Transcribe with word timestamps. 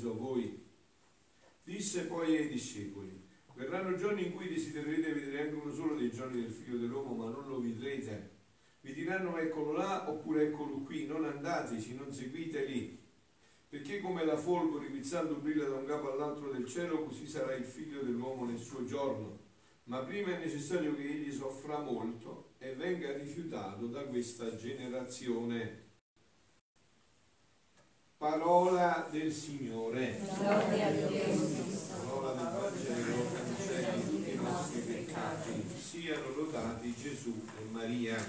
mezzo 0.00 0.12
a 0.12 0.14
voi. 0.14 0.66
Disse 1.62 2.06
poi 2.06 2.36
ai 2.36 2.48
discepoli, 2.48 3.22
verranno 3.54 3.96
giorni 3.96 4.26
in 4.26 4.34
cui 4.34 4.48
desidererete 4.48 5.12
vedere 5.12 5.42
anche 5.42 5.54
uno 5.54 5.72
solo 5.72 5.94
dei 5.94 6.10
giorni 6.10 6.40
del 6.40 6.50
figlio 6.50 6.78
dell'uomo, 6.78 7.14
ma 7.14 7.30
non 7.30 7.46
lo 7.46 7.60
vedrete. 7.60 8.38
Vi 8.80 8.94
diranno 8.94 9.36
eccolo 9.36 9.72
là 9.72 10.08
oppure 10.08 10.46
eccolo 10.46 10.78
qui, 10.78 11.06
non 11.06 11.26
andateci, 11.26 11.94
non 11.94 12.10
seguiteli. 12.10 12.98
Perché 13.68 14.00
come 14.00 14.24
la 14.24 14.38
folgore 14.38 14.88
guizzando 14.88 15.34
brilla 15.34 15.68
da 15.68 15.76
un 15.76 15.84
capo 15.84 16.10
all'altro 16.10 16.50
del 16.50 16.66
cielo, 16.66 17.04
così 17.04 17.26
sarà 17.26 17.54
il 17.54 17.64
figlio 17.64 18.00
dell'uomo 18.00 18.46
nel 18.46 18.58
suo 18.58 18.84
giorno. 18.86 19.38
Ma 19.84 20.00
prima 20.00 20.34
è 20.34 20.42
necessario 20.42 20.96
che 20.96 21.02
egli 21.02 21.30
soffra 21.30 21.80
molto 21.80 22.52
e 22.58 22.74
venga 22.74 23.12
rifiutato 23.12 23.86
da 23.86 24.04
questa 24.04 24.56
generazione. 24.56 25.88
Parola 28.20 29.08
del 29.10 29.32
Signore. 29.32 30.20
Gloria 30.36 30.88
a 30.88 30.92
Signore. 30.92 31.32
Parola 32.04 32.32
del 32.34 32.48
Vangelo, 32.52 33.24
cancelli 33.32 34.10
tutti 34.10 34.30
i 34.32 34.34
nostri 34.34 34.80
peccati. 34.80 35.64
Siano 35.74 36.28
lodati 36.36 36.94
Gesù 36.94 37.42
e 37.58 37.64
Maria. 37.70 38.22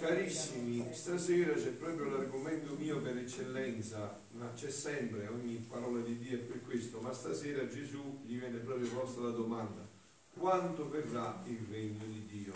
Carissimi, 0.00 0.88
stasera 0.92 1.52
c'è 1.54 1.68
proprio 1.74 2.10
l'argomento 2.10 2.74
mio 2.76 3.00
per 3.00 3.18
eccellenza, 3.18 4.20
ma 4.32 4.52
c'è 4.52 4.68
sempre, 4.68 5.28
ogni 5.28 5.64
parola 5.70 6.00
di 6.00 6.18
Dio 6.18 6.38
è 6.38 6.40
per 6.40 6.62
questo, 6.64 6.98
ma 6.98 7.12
stasera 7.12 7.68
Gesù 7.68 8.18
gli 8.24 8.36
viene 8.36 8.58
proprio 8.58 8.88
posta 8.88 9.20
la 9.20 9.30
domanda, 9.30 9.86
quando 10.36 10.88
verrà 10.88 11.40
il 11.46 11.64
regno 11.70 12.04
di 12.04 12.26
Dio? 12.26 12.52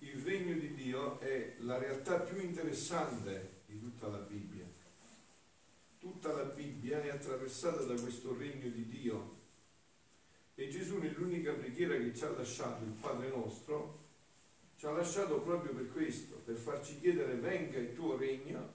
Il 0.00 0.22
regno 0.22 0.58
di 0.58 0.74
Dio 0.74 1.18
è 1.20 1.54
la 1.60 1.78
realtà 1.78 2.18
più 2.18 2.38
interessante 2.38 3.55
tutta 3.86 4.08
la 4.08 4.18
Bibbia. 4.18 4.66
Tutta 5.98 6.32
la 6.32 6.42
Bibbia 6.42 7.02
è 7.02 7.10
attraversata 7.10 7.82
da 7.82 7.94
questo 7.94 8.36
regno 8.36 8.68
di 8.68 8.86
Dio 8.86 9.34
e 10.54 10.68
Gesù 10.68 10.98
nell'unica 10.98 11.52
preghiera 11.52 11.96
che 11.96 12.14
ci 12.14 12.24
ha 12.24 12.30
lasciato, 12.30 12.82
il 12.82 12.96
Padre 13.00 13.28
nostro, 13.28 14.04
ci 14.76 14.86
ha 14.86 14.90
lasciato 14.90 15.40
proprio 15.40 15.72
per 15.72 15.92
questo, 15.92 16.36
per 16.44 16.56
farci 16.56 16.98
chiedere 16.98 17.34
venga 17.34 17.78
il 17.78 17.94
tuo 17.94 18.16
regno, 18.16 18.72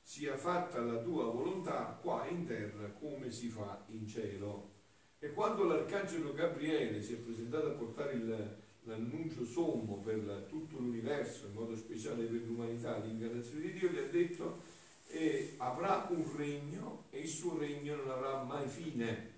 sia 0.00 0.36
fatta 0.36 0.80
la 0.80 0.98
tua 1.02 1.24
volontà 1.24 1.98
qua 2.00 2.26
in 2.26 2.46
terra 2.46 2.88
come 2.88 3.30
si 3.30 3.48
fa 3.48 3.84
in 3.88 4.06
cielo. 4.06 4.70
E 5.18 5.32
quando 5.32 5.64
l'arcangelo 5.64 6.32
Gabriele 6.32 7.02
si 7.02 7.14
è 7.14 7.16
presentato 7.16 7.66
a 7.66 7.72
portare 7.72 8.12
il, 8.12 8.62
l'annuncio 8.84 9.44
sommo 9.44 9.96
per 9.96 10.46
tutto 10.48 10.78
l'universo, 10.78 11.46
in 11.46 11.52
modo 11.52 11.76
speciale 11.76 12.24
per 12.24 12.42
l'umanità, 12.42 12.98
l'incarnazione 12.98 13.60
di 13.60 13.72
Dio, 13.72 13.88
gli 13.90 13.98
ha 13.98 14.06
detto 14.06 14.62
e 15.08 15.54
avrà 15.58 16.06
un 16.10 16.36
regno 16.36 17.04
e 17.10 17.20
il 17.20 17.28
suo 17.28 17.58
regno 17.58 17.96
non 17.96 18.10
avrà 18.10 18.42
mai 18.42 18.68
fine. 18.68 19.32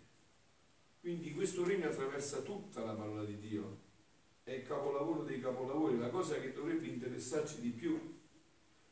Quindi 1.00 1.32
questo 1.32 1.64
regno 1.64 1.88
attraversa 1.88 2.40
tutta 2.40 2.82
la 2.82 2.94
parola 2.94 3.24
di 3.24 3.38
Dio, 3.38 3.78
è 4.42 4.52
il 4.52 4.62
capolavoro 4.62 5.22
dei 5.22 5.40
capolavori, 5.40 5.98
la 5.98 6.08
cosa 6.08 6.40
che 6.40 6.52
dovrebbe 6.52 6.86
interessarci 6.86 7.60
di 7.60 7.70
più. 7.70 8.14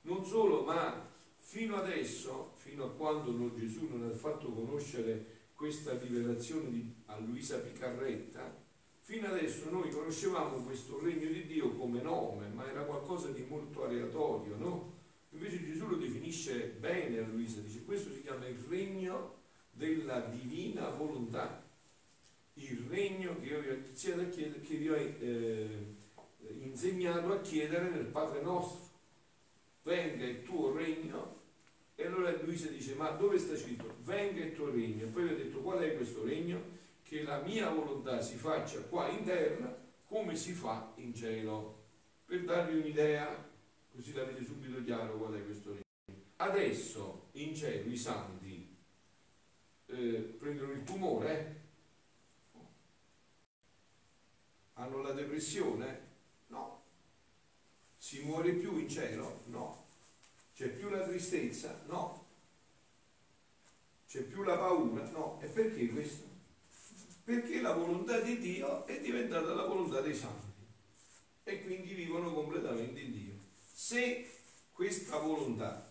Non 0.03 0.25
solo, 0.25 0.63
ma 0.63 1.11
fino 1.37 1.77
adesso, 1.77 2.53
fino 2.57 2.85
a 2.85 2.91
quando 2.91 3.53
Gesù 3.55 3.89
non 3.89 4.09
ha 4.09 4.15
fatto 4.15 4.53
conoscere 4.53 5.43
questa 5.55 5.99
rivelazione 5.99 7.03
a 7.07 7.19
Luisa 7.19 7.59
Picarretta, 7.59 8.64
fino 9.07 9.27
adesso 9.27 9.69
noi 9.69 9.91
conoscevamo 9.91 10.65
questo 10.65 10.99
regno 10.99 11.27
di 11.27 11.47
Dio 11.47 11.73
come 11.73 12.01
nome, 12.01 12.49
ma 12.49 12.67
era 12.67 12.85
qualcosa 12.85 13.29
di 13.29 13.45
molto 13.47 13.85
aleatorio, 13.85 14.57
no? 14.57 14.93
Invece 15.33 15.63
Gesù 15.63 15.87
lo 15.89 15.97
definisce 15.97 16.75
bene 16.81 17.19
a 17.19 17.27
Luisa, 17.27 17.61
dice 17.61 17.85
questo 17.85 18.11
si 18.11 18.23
chiama 18.23 18.47
il 18.47 18.57
regno 18.67 19.43
della 19.73 20.21
divina 20.21 20.89
volontà 20.89 21.63
il 22.55 22.87
regno 22.89 23.39
che 23.41 23.47
io 23.47 23.61
vi 23.61 23.69
ho, 23.69 23.75
iniziato 23.75 24.23
a 24.23 24.25
chiedere- 24.25 24.61
che 24.61 24.77
vi 24.77 24.89
ho 24.89 24.95
eh, 24.95 25.95
insegnato 26.61 27.33
a 27.33 27.41
chiedere 27.41 27.91
nel 27.91 28.07
Padre 28.07 28.41
nostro. 28.41 28.93
Venga 29.83 30.25
il 30.25 30.45
tuo 30.45 30.73
regno. 30.73 31.43
E 31.95 32.07
allora 32.07 32.35
Luisa 32.43 32.69
dice, 32.69 32.95
ma 32.95 33.11
dove 33.11 33.39
sta 33.39 33.55
scritto? 33.55 33.97
Venga 34.05 34.43
il 34.43 34.55
tuo 34.55 34.71
regno. 34.71 35.05
E 35.05 35.09
poi 35.09 35.25
vi 35.25 35.33
ho 35.33 35.37
detto, 35.37 35.59
qual 35.59 35.81
è 35.81 35.95
questo 35.95 36.25
regno? 36.25 36.83
Che 37.05 37.23
la 37.23 37.41
mia 37.43 37.69
volontà 37.69 38.21
si 38.23 38.37
faccia 38.37 38.81
qua 38.81 39.09
in 39.09 39.25
terra 39.25 39.77
come 40.07 40.35
si 40.37 40.53
fa 40.53 40.93
in 40.97 41.15
cielo. 41.15 41.83
Per 42.25 42.45
darvi 42.45 42.79
un'idea, 42.79 43.51
così 43.93 44.15
l'avete 44.15 44.43
subito 44.43 44.83
chiaro 44.83 45.19
qual 45.19 45.35
è 45.35 45.45
questo 45.45 45.71
regno. 45.71 45.83
Adesso 46.37 47.29
in 47.33 47.55
cielo 47.55 47.91
i 47.91 47.97
santi 47.97 48.77
eh, 49.87 50.35
prendono 50.39 50.73
il 50.73 50.83
tumore, 50.83 51.39
eh? 51.39 51.63
Hanno 54.75 55.03
la 55.03 55.13
depressione? 55.13 56.13
No. 56.49 56.83
Si 57.97 58.23
muore 58.23 58.53
più 58.53 58.79
in 58.79 58.89
cielo? 58.89 59.43
No. 59.47 59.87
C'è 60.55 60.69
più 60.71 60.89
la 60.89 61.01
tristezza? 61.01 61.83
No. 61.87 62.27
C'è 64.07 64.23
più 64.23 64.43
la 64.43 64.57
paura? 64.57 65.09
No. 65.11 65.39
E 65.43 65.47
perché 65.47 65.89
questo? 65.89 66.34
Perché 67.25 67.63
la 67.63 67.73
volontà 67.73 68.21
di 68.21 68.39
Dio 68.39 68.85
è 68.85 69.01
diventata 69.01 69.55
la 69.55 69.65
volontà 69.65 70.03
dei 70.03 70.15
santi 70.15 70.53
e 71.45 71.63
quindi 71.63 71.95
vivono 71.95 72.33
completamente 72.35 73.01
in 73.01 73.13
Dio. 73.13 73.33
Se 73.73 74.31
questa 74.73 75.19
volontà 75.19 75.91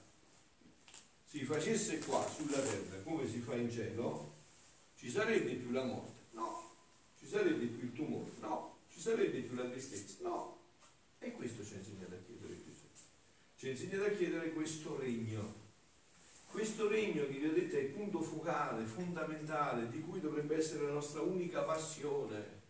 si 1.26 1.44
facesse 1.44 1.98
qua 2.00 2.24
sulla 2.30 2.60
terra 2.60 3.02
come 3.02 3.28
si 3.28 3.40
fa 3.40 3.56
in 3.56 3.72
cielo, 3.72 4.34
ci 4.96 5.10
sarebbe 5.10 5.54
più 5.54 5.72
la 5.72 5.84
morte? 5.84 6.22
No. 6.32 6.72
Ci 7.18 7.28
sarebbe 7.28 7.66
più 7.66 7.88
il 7.88 7.94
tumore? 7.94 8.32
No. 8.40 8.78
Ci 8.92 9.00
sarebbe 9.00 9.40
più 9.40 9.56
la 9.56 9.66
tristezza? 9.66 10.18
No. 10.22 10.60
E 11.18 11.32
questo 11.32 11.66
ci 11.66 11.74
ha 11.74 11.78
insegnato 11.78 12.14
a 12.14 12.20
chiedere 12.26 12.64
Gesù. 12.64 12.86
Ci 13.56 13.68
ha 13.68 13.72
insegnato 13.72 14.06
a 14.06 14.12
chiedere 14.12 14.54
questo 14.54 15.00
regno. 15.00 15.63
Questo 16.54 16.88
regno 16.88 17.26
che 17.26 17.40
vi 17.40 17.48
ho 17.48 17.52
detto 17.52 17.78
è 17.78 17.80
il 17.80 17.88
punto 17.88 18.22
focale, 18.22 18.86
fondamentale, 18.86 19.90
di 19.90 20.02
cui 20.02 20.20
dovrebbe 20.20 20.58
essere 20.58 20.86
la 20.86 20.92
nostra 20.92 21.22
unica 21.22 21.64
passione. 21.64 22.62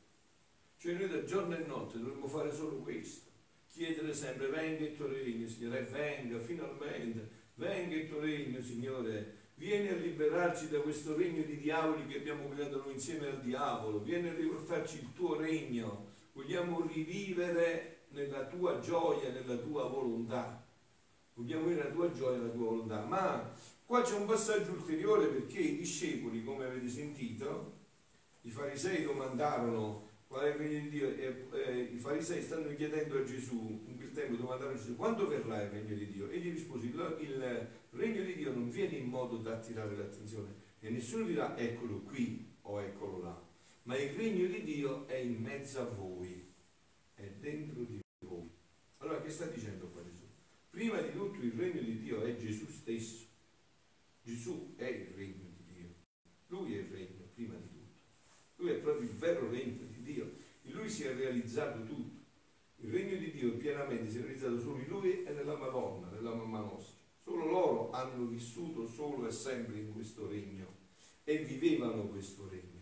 Cioè 0.78 0.94
noi 0.94 1.10
da 1.10 1.26
giorno 1.26 1.54
e 1.58 1.66
notte 1.66 2.00
dovremmo 2.00 2.28
fare 2.28 2.54
solo 2.54 2.78
questo. 2.78 3.30
Chiedere 3.70 4.14
sempre, 4.14 4.48
venga 4.48 4.86
il 4.86 4.96
tuo 4.96 5.08
regno, 5.08 5.46
Signore, 5.50 5.80
e 5.80 5.92
venga 5.92 6.40
finalmente, 6.40 7.30
venga 7.56 7.96
il 7.96 8.08
tuo 8.08 8.22
regno, 8.22 8.62
Signore. 8.62 9.38
Vieni 9.56 9.90
a 9.90 9.96
liberarci 9.98 10.70
da 10.70 10.80
questo 10.80 11.18
regno 11.18 11.44
di 11.44 11.58
diavoli 11.58 12.08
che 12.08 12.20
abbiamo 12.20 12.48
creato 12.48 12.84
noi 12.86 12.94
insieme 12.94 13.28
al 13.28 13.42
diavolo. 13.42 14.00
Vieni 14.00 14.30
a 14.30 14.34
riportarci 14.34 15.00
il 15.00 15.14
tuo 15.14 15.36
regno. 15.36 16.12
Vogliamo 16.32 16.88
rivivere 16.88 18.06
nella 18.12 18.46
tua 18.46 18.80
gioia, 18.80 19.30
nella 19.30 19.58
tua 19.58 19.90
volontà. 19.90 20.66
Vogliamo 21.34 21.66
avere 21.66 21.84
la 21.84 21.90
tua 21.90 22.12
gioia 22.12 22.38
la 22.38 22.50
tua 22.50 22.66
volontà. 22.66 23.04
Ma 23.06 23.52
qua 23.86 24.02
c'è 24.02 24.16
un 24.16 24.26
passaggio 24.26 24.72
ulteriore 24.72 25.28
perché 25.28 25.60
i 25.60 25.78
discepoli, 25.78 26.44
come 26.44 26.66
avete 26.66 26.88
sentito, 26.88 27.82
i 28.42 28.50
farisei 28.50 29.04
domandarono 29.04 30.12
qual 30.28 30.46
è 30.46 30.50
il 30.50 30.56
regno 30.56 30.80
di 30.80 30.90
Dio 30.90 31.10
e 31.10 31.48
eh, 31.54 31.80
i 31.94 31.98
farisei 31.98 32.42
stanno 32.42 32.74
chiedendo 32.76 33.18
a 33.20 33.24
Gesù, 33.24 33.84
in 33.86 33.98
quel 33.98 34.12
tempo 34.12 34.36
domandarono 34.36 34.76
a 34.76 34.80
Gesù 34.80 34.96
quando 34.96 35.28
verrà 35.28 35.62
il 35.62 35.70
regno 35.70 35.96
di 35.96 36.08
Dio? 36.08 36.30
Egli 36.30 36.52
rispose 36.52 36.88
il, 36.88 37.18
il 37.20 37.70
regno 37.92 38.24
di 38.24 38.36
Dio 38.36 38.52
non 38.52 38.70
viene 38.70 38.96
in 38.96 39.06
modo 39.06 39.38
da 39.38 39.54
attirare 39.54 39.96
l'attenzione 39.96 40.62
e 40.80 40.90
nessuno 40.90 41.26
dirà 41.26 41.56
eccolo 41.56 42.02
qui 42.02 42.52
o 42.64 42.82
eccolo 42.82 43.22
là, 43.22 43.42
ma 43.84 43.96
il 43.96 44.10
regno 44.14 44.48
di 44.48 44.64
Dio 44.64 45.08
è 45.08 45.18
in 45.18 45.40
mezzo 45.42 45.82
a 45.82 45.86
voi, 45.86 46.52
è 47.14 47.28
dentro 47.40 47.84
di 47.84 48.00
voi. 48.26 48.50
Allora 48.98 49.22
che 49.22 49.30
sta 49.30 49.46
dicendo 49.46 49.86
qua 49.88 50.02
Gesù? 50.04 50.24
Prima 50.70 51.00
di 51.00 51.12
tutto 51.12 51.40
il 51.42 51.52
regno 51.52 51.82
di 51.82 52.00
Dio 52.00 52.24
è 52.24 52.36
Gesù 52.36 52.66
stesso. 52.68 53.28
Gesù 54.24 54.74
è 54.78 54.86
il 54.86 55.08
regno 55.16 55.50
di 55.50 55.74
Dio. 55.74 55.94
Lui 56.48 56.76
è 56.76 56.80
il 56.80 56.88
regno 56.88 57.28
prima 57.34 57.56
di 57.56 57.68
tutto. 57.68 58.00
Lui 58.56 58.72
è 58.72 58.76
proprio 58.76 59.10
il 59.10 59.16
vero 59.16 59.50
regno 59.50 59.86
di 59.86 60.02
Dio. 60.02 60.32
In 60.62 60.72
lui 60.72 60.90
si 60.90 61.04
è 61.04 61.14
realizzato 61.14 61.84
tutto. 61.84 62.22
Il 62.78 62.92
regno 62.92 63.18
di 63.18 63.32
Dio 63.32 63.58
pienamente 63.58 64.10
si 64.10 64.20
è 64.20 64.22
realizzato 64.22 64.60
solo 64.62 64.80
in 64.80 64.88
lui 64.88 65.24
e 65.24 65.32
nella 65.34 65.58
Madonna, 65.58 66.10
nella 66.10 66.34
mamma 66.34 66.60
nostra. 66.60 66.98
Solo 67.22 67.46
loro 67.46 67.92
hanno 67.92 68.26
vissuto 68.26 68.88
solo 68.88 69.28
e 69.28 69.32
sempre 69.32 69.80
in 69.80 69.92
questo 69.92 70.28
regno 70.28 70.68
e 71.26 71.40
vivevano 71.40 72.08
questo 72.08 72.48
regno. 72.48 72.82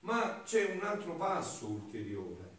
Ma 0.00 0.42
c'è 0.44 0.74
un 0.74 0.82
altro 0.82 1.16
passo 1.16 1.68
ulteriore. 1.68 2.50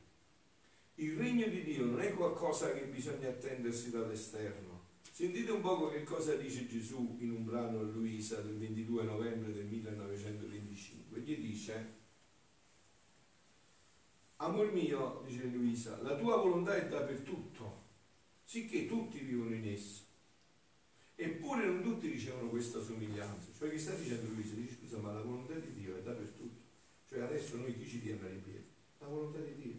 Il 0.95 1.17
regno 1.17 1.47
di 1.47 1.63
Dio 1.63 1.85
non 1.85 2.01
è 2.01 2.13
qualcosa 2.13 2.71
che 2.73 2.85
bisogna 2.85 3.29
attendersi 3.29 3.91
dall'esterno. 3.91 4.72
Sentite 5.11 5.51
un 5.51 5.61
poco 5.61 5.89
che 5.89 6.03
cosa 6.03 6.35
dice 6.35 6.67
Gesù 6.67 7.17
in 7.19 7.31
un 7.31 7.45
brano 7.45 7.79
a 7.79 7.83
Luisa 7.83 8.41
del 8.41 8.57
22 8.57 9.03
novembre 9.03 9.53
del 9.53 9.65
1925. 9.65 11.19
Gli 11.19 11.37
dice, 11.37 12.01
Amor 14.37 14.73
mio, 14.73 15.23
dice 15.25 15.45
Luisa, 15.45 16.01
la 16.01 16.17
tua 16.17 16.35
volontà 16.37 16.75
è 16.75 16.89
dappertutto, 16.89 17.81
sicché 18.43 18.87
tutti 18.87 19.19
vivono 19.19 19.55
in 19.55 19.67
essa. 19.69 20.01
Eppure 21.15 21.65
non 21.65 21.81
tutti 21.81 22.07
ricevono 22.09 22.49
questa 22.49 22.81
somiglianza. 22.81 23.51
Cioè 23.57 23.69
che 23.69 23.77
sta 23.77 23.93
dicendo 23.93 24.33
Luisa? 24.33 24.55
Dice 24.55 24.75
scusa, 24.75 24.97
ma 24.97 25.13
la 25.13 25.21
volontà 25.21 25.53
di 25.53 25.71
Dio 25.73 25.95
è 25.95 26.01
dappertutto. 26.01 26.61
Cioè 27.07 27.21
adesso 27.21 27.55
noi 27.55 27.77
chi 27.77 27.87
ci 27.87 28.01
tiene 28.01 28.29
in 28.29 28.43
piedi? 28.43 28.65
La 28.97 29.07
volontà 29.07 29.39
di 29.39 29.55
Dio. 29.55 29.75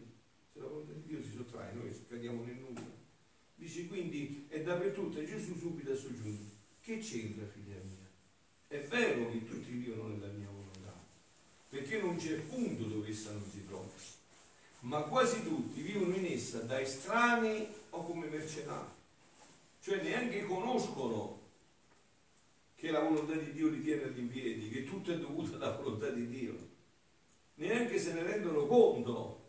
Se 0.53 0.61
la 0.61 0.67
volontà 0.67 0.93
di 0.93 1.03
Dio 1.07 1.21
si 1.21 1.33
sottrae, 1.33 1.75
noi 1.75 1.93
cadiamo 2.09 2.45
nel 2.45 2.57
nulla. 2.57 2.94
Dice 3.55 3.87
quindi 3.87 4.47
è 4.49 4.63
dappertutto 4.63 5.19
e 5.19 5.27
Gesù 5.27 5.57
subito 5.57 5.93
ha 5.93 5.97
soggiunto. 5.97 6.53
Che 6.81 6.99
c'entra 6.99 7.47
figlia 7.47 7.77
mia? 7.83 8.05
È 8.67 8.79
vero 8.89 9.31
che 9.31 9.45
tutti 9.45 9.71
vivono 9.71 10.09
nella 10.09 10.33
mia 10.33 10.49
volontà, 10.49 10.95
perché 11.69 12.01
non 12.01 12.17
c'è 12.17 12.35
punto 12.41 12.85
dove 12.85 13.09
essa 13.09 13.31
non 13.31 13.49
si 13.51 13.65
trova, 13.67 13.89
ma 14.81 15.03
quasi 15.03 15.43
tutti 15.45 15.81
vivono 15.81 16.15
in 16.15 16.27
essa 16.27 16.59
da 16.61 16.81
estranei 16.81 17.67
o 17.91 18.05
come 18.05 18.27
mercenari, 18.27 18.91
cioè 19.81 20.03
neanche 20.03 20.45
conoscono 20.45 21.41
che 22.75 22.91
la 22.91 23.01
volontà 23.01 23.35
di 23.37 23.53
Dio 23.53 23.69
li 23.69 23.83
tiene 23.83 24.03
all'impiedi, 24.03 24.69
che 24.69 24.85
tutto 24.85 25.13
è 25.13 25.19
dovuto 25.19 25.55
alla 25.55 25.77
volontà 25.77 26.11
di 26.11 26.29
Dio, 26.29 26.59
neanche 27.55 27.99
se 27.99 28.13
ne 28.13 28.25
rendono 28.25 28.67
conto 28.67 29.44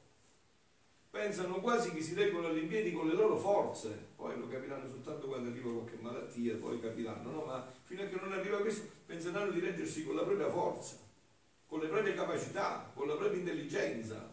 pensano 1.15 1.61
quasi 1.61 1.91
che 1.91 2.01
si 2.01 2.13
reggono 2.13 2.47
all'impiedi 2.47 2.91
con 2.91 3.07
le 3.07 3.13
loro 3.13 3.37
forze, 3.37 4.07
poi 4.17 4.37
lo 4.37 4.49
capiranno 4.49 4.85
soltanto 4.89 5.27
quando 5.27 5.49
arriva 5.49 5.71
qualche 5.71 5.95
malattia, 6.01 6.57
poi 6.57 6.81
capiranno, 6.81 7.31
no? 7.31 7.45
Ma 7.45 7.71
fino 7.83 8.03
a 8.03 8.05
che 8.07 8.17
non 8.19 8.33
arriva 8.33 8.57
questo 8.57 8.85
penseranno 9.05 9.51
di 9.51 9.61
reggersi 9.61 10.03
con 10.03 10.15
la 10.15 10.23
propria 10.23 10.49
forza, 10.49 10.97
con 11.67 11.79
le 11.79 11.87
proprie 11.87 12.15
capacità, 12.15 12.91
con 12.93 13.07
la 13.07 13.15
propria 13.15 13.39
intelligenza. 13.39 14.29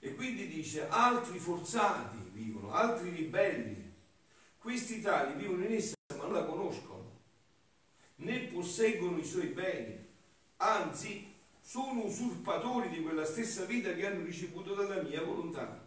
E 0.00 0.14
quindi 0.14 0.48
dice, 0.48 0.86
altri 0.86 1.38
forzati 1.38 2.18
vivono, 2.32 2.74
altri 2.74 3.08
ribelli, 3.08 3.94
questi 4.58 5.00
tali 5.00 5.32
vivono 5.40 5.64
in 5.64 5.72
essa 5.72 5.94
ma 6.14 6.24
non 6.24 6.34
la 6.34 6.44
conoscono, 6.44 7.20
né 8.16 8.38
posseggono 8.52 9.16
i 9.16 9.24
suoi 9.24 9.46
beni, 9.46 9.98
anzi 10.58 11.32
sono 11.58 12.04
usurpatori 12.04 12.90
di 12.90 13.00
quella 13.00 13.24
stessa 13.24 13.64
vita 13.64 13.94
che 13.94 14.06
hanno 14.06 14.24
ricevuto 14.24 14.74
dalla 14.74 15.00
mia 15.00 15.22
volontà. 15.22 15.81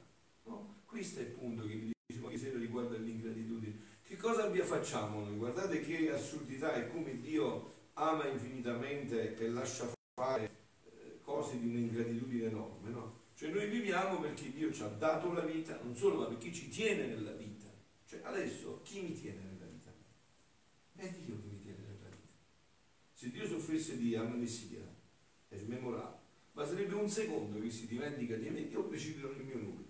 Questo 0.95 1.19
è 1.19 1.23
il 1.23 1.31
punto 1.31 1.67
che 1.67 1.75
vi 1.75 1.91
dicevo 2.07 2.29
ieri 2.29 2.39
sera 2.39 2.57
riguardo 2.57 2.95
all'ingratitudine. 2.95 3.79
Che 4.01 4.15
cosa 4.15 4.49
facciamo 4.63 5.25
noi? 5.25 5.35
Guardate 5.35 5.81
che 5.81 6.09
assurdità 6.09 6.73
e 6.73 6.89
come 6.89 7.19
Dio 7.19 7.89
ama 7.95 8.25
infinitamente 8.29 9.35
e 9.35 9.49
lascia 9.49 9.91
fare 10.13 10.49
eh, 10.85 11.19
cose 11.21 11.59
di 11.59 11.67
un'ingratitudine 11.67 12.45
enorme, 12.45 12.89
no? 12.91 13.23
Cioè 13.35 13.49
noi 13.49 13.67
viviamo 13.67 14.21
perché 14.21 14.53
Dio 14.53 14.71
ci 14.71 14.83
ha 14.83 14.87
dato 14.87 15.33
la 15.33 15.41
vita, 15.41 15.77
non 15.83 15.93
solo, 15.97 16.15
ma 16.15 16.27
perché 16.27 16.53
ci 16.53 16.69
tiene 16.69 17.07
nella 17.07 17.33
vita. 17.33 17.67
Cioè 18.05 18.21
adesso 18.23 18.79
chi 18.83 19.01
mi 19.01 19.19
tiene 19.19 19.41
nella 19.41 19.65
vita? 19.65 19.91
È 20.95 21.09
Dio 21.09 21.41
che 21.41 21.47
mi 21.49 21.61
tiene 21.61 21.79
nella 21.79 22.07
vita. 22.07 22.31
Se 23.11 23.31
Dio 23.31 23.45
soffrisse 23.45 23.97
di 23.97 24.15
amnesia 24.15 24.87
e 25.49 25.57
smemorato, 25.57 26.19
basterebbe 26.53 26.95
un 26.95 27.09
secondo 27.09 27.59
che 27.59 27.69
si 27.69 27.85
dimentica 27.85 28.37
di 28.37 28.49
me, 28.49 28.59
io 28.61 28.85
precipito 28.85 29.33
nel 29.35 29.43
mio 29.43 29.57
nulla. 29.57 29.84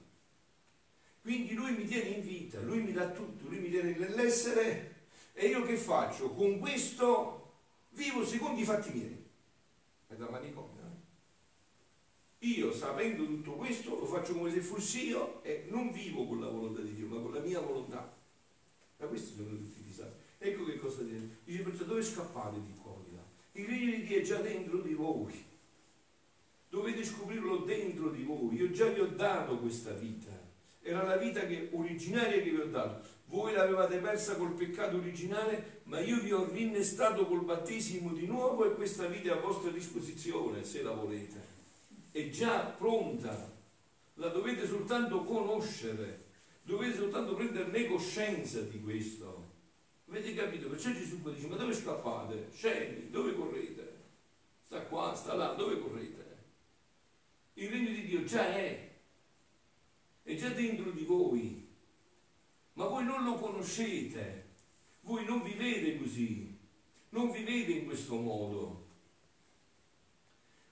Quindi 1.26 1.56
lui 1.56 1.72
mi 1.72 1.88
tiene 1.88 2.10
in 2.10 2.22
vita, 2.22 2.62
lui 2.62 2.84
mi 2.84 2.92
dà 2.92 3.10
tutto, 3.10 3.48
lui 3.48 3.58
mi 3.58 3.72
tiene 3.72 3.98
nell'essere 3.98 5.08
e 5.34 5.48
io 5.48 5.64
che 5.64 5.76
faccio? 5.76 6.30
Con 6.30 6.60
questo 6.60 7.54
vivo 7.94 8.24
secondo 8.24 8.62
i 8.62 8.64
fatti 8.64 8.92
miei. 8.94 9.26
È 10.06 10.14
da 10.14 10.30
manicomio. 10.30 10.84
Eh? 12.38 12.46
Io 12.46 12.72
sapendo 12.72 13.26
tutto 13.26 13.54
questo 13.54 13.98
lo 14.00 14.06
faccio 14.06 14.34
come 14.34 14.52
se 14.52 14.62
fossi 14.62 15.08
io 15.08 15.42
e 15.42 15.66
non 15.72 15.92
vivo 15.92 16.28
con 16.28 16.42
la 16.42 16.48
volontà 16.48 16.82
di 16.82 16.94
Dio, 16.94 17.08
ma 17.08 17.20
con 17.20 17.34
la 17.34 17.40
mia 17.40 17.60
volontà. 17.60 18.16
Ma 18.98 19.08
questi 19.08 19.34
sono 19.34 19.50
tutti 19.50 19.80
i 19.80 19.84
disastri. 19.84 20.22
Ecco 20.38 20.64
che 20.66 20.78
cosa 20.78 21.02
dice. 21.02 21.40
Dice 21.44 21.64
perciò 21.64 21.86
dove 21.86 22.04
scappate 22.04 22.62
di 22.64 22.76
qua? 22.80 22.94
Il 23.54 23.66
regno 23.66 23.96
di 23.96 24.04
Dio 24.04 24.20
è 24.20 24.22
già 24.22 24.40
dentro 24.42 24.78
di 24.80 24.94
voi. 24.94 25.44
Dovete 26.70 27.04
scoprirlo 27.04 27.58
dentro 27.64 28.12
di 28.12 28.22
voi. 28.22 28.58
Io 28.58 28.70
già 28.70 28.86
vi 28.90 29.00
ho 29.00 29.08
dato 29.08 29.58
questa 29.58 29.94
vita 29.94 30.35
era 30.88 31.02
la 31.02 31.18
vita 31.18 31.48
che, 31.48 31.70
originaria 31.72 32.44
che 32.44 32.52
vi 32.52 32.60
ho 32.60 32.68
dato. 32.68 33.08
Voi 33.26 33.54
l'avevate 33.54 33.98
persa 33.98 34.36
col 34.36 34.52
peccato 34.52 34.98
originale, 34.98 35.82
ma 35.86 36.00
io 36.00 36.20
vi 36.22 36.32
ho 36.32 36.48
rinnestato 36.48 37.26
col 37.26 37.44
battesimo 37.44 38.14
di 38.14 38.28
nuovo 38.28 38.66
e 38.66 38.76
questa 38.76 39.08
vita 39.08 39.30
è 39.30 39.38
a 39.38 39.40
vostra 39.40 39.72
disposizione, 39.72 40.64
se 40.64 40.84
la 40.84 40.92
volete. 40.92 41.54
È 42.12 42.30
già 42.30 42.60
pronta, 42.66 43.52
la 44.14 44.28
dovete 44.28 44.68
soltanto 44.68 45.24
conoscere, 45.24 46.26
dovete 46.62 46.98
soltanto 46.98 47.34
prenderne 47.34 47.88
coscienza 47.88 48.62
di 48.62 48.80
questo. 48.80 49.54
Avete 50.08 50.36
capito? 50.36 50.70
Perciò 50.70 50.92
Gesù 50.92 51.20
poi 51.20 51.34
dice, 51.34 51.48
ma 51.48 51.56
dove 51.56 51.74
scappate? 51.74 52.50
Scendi, 52.54 53.10
dove 53.10 53.34
correte? 53.34 53.94
Sta 54.64 54.82
qua, 54.82 55.16
sta 55.16 55.34
là, 55.34 55.54
dove 55.54 55.80
correte? 55.80 56.24
Il 57.54 57.70
regno 57.70 57.90
di 57.90 58.06
Dio 58.06 58.24
già 58.24 58.54
è, 58.54 58.85
è 60.26 60.36
già 60.36 60.50
dentro 60.50 60.90
di 60.90 61.04
voi, 61.04 61.68
ma 62.74 62.88
voi 62.88 63.06
non 63.06 63.24
lo 63.24 63.36
conoscete, 63.36 64.46
voi 65.02 65.24
non 65.24 65.44
vivete 65.44 66.00
così, 66.00 66.58
non 67.10 67.30
vivete 67.30 67.74
in 67.74 67.86
questo 67.86 68.16
modo. 68.16 68.88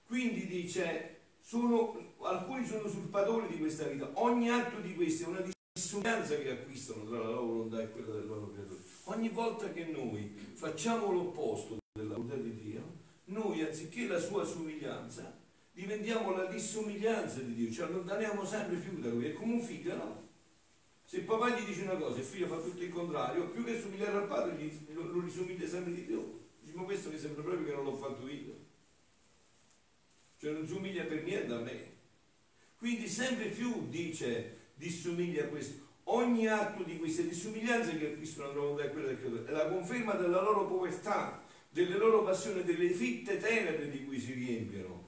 Quindi 0.08 0.48
dice, 0.48 1.20
sono, 1.40 2.16
alcuni 2.22 2.66
sono 2.66 2.86
usurpatori 2.86 3.48
di 3.48 3.60
questa 3.60 3.86
vita, 3.86 4.10
ogni 4.16 4.50
atto 4.50 4.80
di 4.80 4.96
questo 4.96 5.26
è 5.26 5.28
una 5.28 5.46
dissonanza 5.72 6.36
che 6.36 6.50
acquistano 6.50 7.06
tra 7.06 7.20
la 7.20 7.30
loro 7.30 7.46
volontà 7.46 7.82
e 7.84 7.92
quella 7.92 8.16
del 8.16 8.26
loro 8.26 8.52
creatore. 8.54 8.82
Ogni 9.04 9.30
volta 9.30 9.72
che 9.72 9.86
noi 9.86 10.34
facciamo 10.54 11.12
l'opposto 11.12 11.78
della 11.94 12.16
volontà 12.16 12.38
di 12.38 12.56
Dio, 12.56 12.82
noi 13.26 13.62
anziché 13.62 14.08
la 14.08 14.20
sua 14.20 14.44
somiglianza, 14.46 15.42
diventiamo 15.74 16.36
la 16.36 16.46
dissomiglianza 16.46 17.40
di 17.40 17.56
Dio, 17.56 17.72
ci 17.72 17.82
allontaniamo 17.82 18.46
sempre 18.46 18.78
più 18.78 19.00
da 19.00 19.10
Lui, 19.10 19.26
è 19.26 19.34
come 19.34 19.54
un 19.54 19.62
figlio, 19.62 19.96
no? 19.96 20.22
Se 21.06 21.18
il 21.18 21.24
papà 21.24 21.50
gli 21.50 21.66
dice 21.66 21.82
una 21.82 21.96
cosa 21.96 22.18
e 22.18 22.20
il 22.22 22.26
figlio 22.26 22.48
fa 22.48 22.58
tutto 22.58 22.82
il 22.82 22.90
contrario, 22.90 23.50
più 23.50 23.64
che 23.64 23.80
somigliare 23.80 24.18
al 24.18 24.28
padre 24.28 24.56
gli, 24.56 24.72
lo, 24.94 25.04
lo 25.12 25.22
risomiglia 25.22 25.68
sempre 25.68 25.94
di 25.94 26.02
più. 26.02 26.40
Dice, 26.62 26.76
ma 26.76 26.84
questo 26.84 27.10
mi 27.10 27.18
sembra 27.18 27.44
proprio 27.44 27.66
che 27.66 27.74
non 27.74 27.84
l'ho 27.84 27.96
fatto 27.96 28.28
io. 28.28 28.56
Cioè 30.40 30.54
non 30.54 30.68
somiglia 30.68 31.04
per 31.04 31.24
niente 31.24 31.54
a 31.54 31.60
me. 31.60 31.92
Quindi 32.78 33.08
sempre 33.08 33.48
più 33.48 33.90
dice, 33.90 34.58
dissomiglia 34.76 35.44
a 35.44 35.48
questo. 35.48 35.82
Ogni 36.06 36.48
atto 36.48 36.84
di 36.84 36.98
queste 36.98 37.28
dissomiglianze 37.28 37.98
che 37.98 38.14
acquistano 38.14 38.48
la 38.48 38.54
volontà 38.54 38.84
è 38.84 38.92
quella 38.92 39.08
del 39.08 39.20
creatore, 39.20 39.46
è 39.46 39.52
la 39.52 39.70
conferma 39.70 40.14
della 40.14 40.42
loro 40.42 40.68
povertà, 40.68 41.44
delle 41.70 41.98
loro 41.98 42.24
passioni, 42.24 42.64
delle 42.64 42.90
fitte 42.90 43.38
tenebre 43.38 43.90
di 43.90 44.04
cui 44.06 44.20
si 44.20 44.34
riempiono 44.34 45.03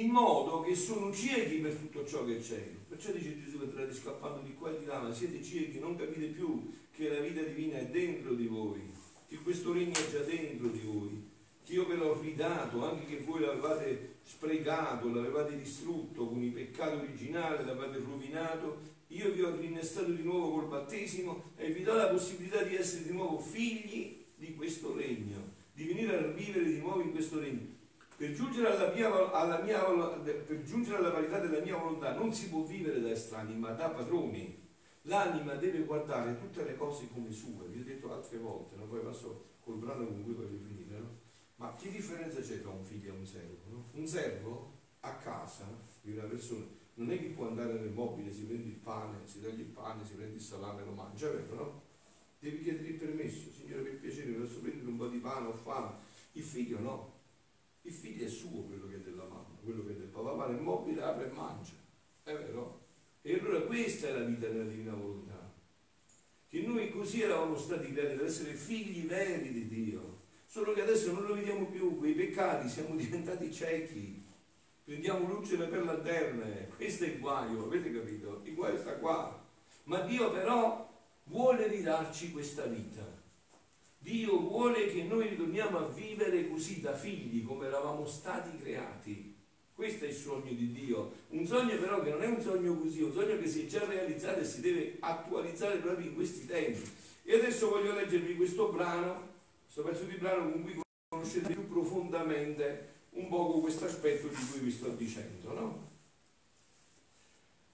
in 0.00 0.10
modo 0.10 0.60
che 0.62 0.74
sono 0.74 1.12
ciechi 1.12 1.56
per 1.56 1.74
tutto 1.74 2.04
ciò 2.04 2.24
che 2.24 2.38
c'è. 2.38 2.62
Perciò 2.88 3.12
dice 3.12 3.40
Gesù 3.40 3.58
che 3.58 3.64
andate 3.64 3.94
scappando 3.94 4.40
di 4.40 4.54
qua 4.54 4.74
e 4.74 4.78
di 4.80 4.86
là, 4.86 5.00
ma 5.00 5.12
siete 5.12 5.42
ciechi, 5.42 5.78
non 5.78 5.96
capite 5.96 6.26
più 6.26 6.72
che 6.90 7.08
la 7.08 7.20
vita 7.20 7.42
divina 7.42 7.78
è 7.78 7.86
dentro 7.86 8.34
di 8.34 8.46
voi, 8.46 8.80
che 9.28 9.36
questo 9.38 9.72
regno 9.72 9.92
è 9.92 10.10
già 10.10 10.20
dentro 10.20 10.68
di 10.68 10.80
voi, 10.80 11.30
che 11.64 11.72
io 11.72 11.86
ve 11.86 11.94
l'ho 11.94 12.20
ridato, 12.20 12.84
anche 12.84 13.06
che 13.06 13.22
voi 13.22 13.40
l'avevate 13.40 14.16
sprecato, 14.22 15.12
l'avevate 15.12 15.56
distrutto 15.56 16.26
con 16.26 16.42
i 16.42 16.50
peccati 16.50 16.96
originali, 16.96 17.64
l'avete 17.64 17.98
rovinato, 17.98 18.92
io 19.08 19.32
vi 19.32 19.42
ho 19.42 19.56
rinnestato 19.56 20.10
di 20.10 20.22
nuovo 20.22 20.54
col 20.54 20.68
battesimo 20.68 21.52
e 21.56 21.70
vi 21.70 21.82
do 21.82 21.94
la 21.94 22.08
possibilità 22.08 22.62
di 22.62 22.74
essere 22.74 23.04
di 23.04 23.12
nuovo 23.12 23.38
figli 23.38 24.24
di 24.34 24.54
questo 24.54 24.94
regno, 24.96 25.52
di 25.72 25.84
venire 25.84 26.16
a 26.16 26.26
vivere 26.28 26.64
di 26.64 26.78
nuovo 26.78 27.00
in 27.00 27.12
questo 27.12 27.38
regno. 27.38 27.82
Per 28.24 28.32
giungere 28.32 28.68
alla, 28.68 28.90
mia, 28.90 29.32
alla 29.32 29.60
mia, 29.60 29.82
per 29.82 30.62
giungere 30.62 30.96
alla 30.96 31.10
parità 31.10 31.40
della 31.40 31.62
mia 31.62 31.76
volontà 31.76 32.14
non 32.14 32.32
si 32.32 32.48
può 32.48 32.62
vivere 32.62 33.02
da 33.02 33.10
estranei, 33.10 33.54
ma 33.54 33.72
da 33.72 33.90
padroni. 33.90 34.62
L'anima 35.02 35.56
deve 35.56 35.80
guardare 35.80 36.38
tutte 36.38 36.64
le 36.64 36.74
cose 36.74 37.06
come 37.12 37.30
sue, 37.30 37.66
vi 37.66 37.80
ho 37.80 37.84
detto 37.84 38.10
altre 38.10 38.38
volte, 38.38 38.76
no? 38.76 38.86
poi 38.86 39.00
passo 39.00 39.56
col 39.60 39.74
brano 39.74 40.06
con 40.06 40.24
cui 40.24 40.32
voglio 40.32 40.56
finire, 40.56 40.98
no? 40.98 41.18
ma 41.56 41.76
che 41.78 41.90
differenza 41.90 42.40
c'è 42.40 42.62
tra 42.62 42.70
un 42.70 42.82
figlio 42.82 43.12
e 43.12 43.16
un 43.18 43.26
servo? 43.26 43.58
No? 43.68 43.84
Un 43.92 44.06
servo 44.06 44.72
a 45.00 45.16
casa 45.16 45.66
di 46.00 46.12
una 46.12 46.22
persona 46.22 46.64
non 46.94 47.10
è 47.10 47.18
che 47.18 47.26
può 47.26 47.48
andare 47.48 47.74
nel 47.74 47.90
mobile, 47.90 48.32
si 48.32 48.44
prende 48.44 48.68
il 48.68 48.76
pane, 48.76 49.18
si 49.24 49.42
toglie 49.42 49.64
il 49.64 49.68
pane, 49.68 50.02
si 50.02 50.14
prende 50.14 50.36
il 50.36 50.40
salame 50.40 50.80
e 50.80 50.84
lo 50.86 50.92
mangia, 50.92 51.28
vero 51.28 51.54
no? 51.54 51.82
Devi 52.38 52.62
chiedere 52.62 52.88
il 52.88 52.94
permesso, 52.94 53.50
signore 53.50 53.82
per 53.82 53.98
piacere, 53.98 54.32
posso 54.32 54.60
prendere 54.60 54.88
un 54.88 54.96
po' 54.96 55.08
di 55.08 55.18
pane, 55.18 55.46
ho 55.46 55.52
fame. 55.52 55.92
Il 56.32 56.42
figlio 56.42 56.80
no, 56.80 57.13
il 57.86 57.92
figlio 57.92 58.24
è 58.24 58.28
suo 58.28 58.62
quello 58.62 58.88
che 58.88 58.96
è 58.96 58.98
della 58.98 59.24
mamma, 59.24 59.58
quello 59.62 59.84
che 59.84 59.92
è 59.92 59.94
del 59.94 60.08
papà, 60.08 60.32
va 60.32 60.46
nel 60.48 60.60
mobile, 60.60 61.02
apre 61.02 61.28
e 61.30 61.32
mangia. 61.32 61.74
È 62.22 62.32
vero? 62.32 62.80
E 63.20 63.38
allora 63.38 63.60
questa 63.60 64.08
è 64.08 64.12
la 64.12 64.24
vita 64.24 64.48
nella 64.48 64.64
divina 64.64 64.94
volontà. 64.94 65.52
Che 66.48 66.60
noi 66.60 66.90
così 66.90 67.22
eravamo 67.22 67.56
stati 67.56 67.92
creati 67.92 68.16
per 68.16 68.26
essere 68.26 68.54
figli 68.54 69.06
veri 69.06 69.52
di 69.52 69.68
Dio. 69.68 70.22
Solo 70.46 70.72
che 70.72 70.82
adesso 70.82 71.12
non 71.12 71.26
lo 71.26 71.34
vediamo 71.34 71.66
più, 71.66 71.98
quei 71.98 72.14
peccati 72.14 72.68
siamo 72.68 72.96
diventati 72.96 73.52
ciechi. 73.52 74.24
Prendiamo 74.84 75.26
luce 75.28 75.56
per 75.56 75.84
lanterne. 75.84 76.68
Questo 76.76 77.04
è 77.04 77.08
il 77.08 77.18
guaio, 77.18 77.64
avete 77.64 77.92
capito? 77.92 78.40
Il 78.44 78.54
guaio 78.54 78.78
sta 78.78 78.94
qua. 78.94 79.42
Ma 79.84 80.00
Dio 80.00 80.30
però 80.30 80.90
vuole 81.24 81.66
ridarci 81.66 82.32
questa 82.32 82.64
vita. 82.64 83.23
Dio 84.04 84.38
vuole 84.38 84.88
che 84.88 85.02
noi 85.04 85.28
ritorniamo 85.28 85.78
a 85.78 85.88
vivere 85.88 86.46
così 86.46 86.82
da 86.82 86.94
figli 86.94 87.42
come 87.42 87.68
eravamo 87.68 88.04
stati 88.04 88.54
creati. 88.58 89.34
Questo 89.72 90.04
è 90.04 90.08
il 90.08 90.14
sogno 90.14 90.52
di 90.52 90.72
Dio. 90.72 91.12
Un 91.28 91.46
sogno 91.46 91.78
però 91.78 92.02
che 92.02 92.10
non 92.10 92.22
è 92.22 92.26
un 92.26 92.38
sogno 92.38 92.76
così, 92.76 93.00
è 93.00 93.04
un 93.04 93.14
sogno 93.14 93.38
che 93.38 93.48
si 93.48 93.62
è 93.62 93.66
già 93.66 93.82
realizzato 93.86 94.40
e 94.40 94.44
si 94.44 94.60
deve 94.60 94.98
attualizzare 95.00 95.78
proprio 95.78 96.08
in 96.08 96.14
questi 96.14 96.44
tempi. 96.44 96.86
E 97.22 97.34
adesso 97.34 97.70
voglio 97.70 97.94
leggervi 97.94 98.36
questo 98.36 98.68
brano, 98.68 99.28
questo 99.62 99.82
pezzo 99.82 100.04
di 100.04 100.16
brano 100.16 100.52
con 100.52 100.62
cui 100.62 100.80
conoscete 101.08 101.54
più 101.54 101.66
profondamente 101.66 102.88
un 103.12 103.26
poco 103.28 103.60
questo 103.60 103.86
aspetto 103.86 104.28
di 104.28 104.34
cui 104.34 104.60
vi 104.60 104.70
sto 104.70 104.90
dicendo. 104.90 105.52
No? 105.54 105.88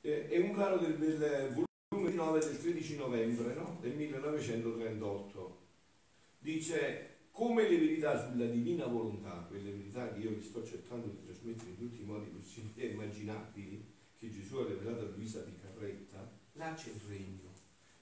È 0.00 0.38
un 0.38 0.52
brano 0.52 0.76
del, 0.76 0.96
del 0.96 1.66
volume 1.88 2.14
9 2.14 2.38
del 2.38 2.60
13 2.60 2.96
novembre 2.98 3.52
no? 3.54 3.78
del 3.80 3.96
1938. 3.96 5.59
Dice 6.42 7.28
come 7.30 7.68
le 7.68 7.78
verità 7.78 8.18
sulla 8.18 8.46
divina 8.46 8.86
volontà, 8.86 9.44
quelle 9.46 9.72
verità 9.72 10.10
che 10.10 10.20
io 10.20 10.30
vi 10.30 10.42
sto 10.42 10.64
cercando 10.64 11.06
di 11.06 11.22
trasmettere 11.22 11.70
in 11.70 11.76
tutti 11.76 12.00
i 12.00 12.04
modi 12.04 12.30
possibili 12.30 12.80
e 12.80 12.86
immaginabili, 12.88 13.84
che 14.16 14.30
Gesù 14.30 14.56
ha 14.56 14.66
rivelato 14.66 15.04
a 15.04 15.08
Luisa 15.08 15.42
di 15.42 15.54
Carretta, 15.60 16.30
là 16.52 16.72
c'è 16.72 16.90
il 16.90 17.00
regno. 17.08 17.52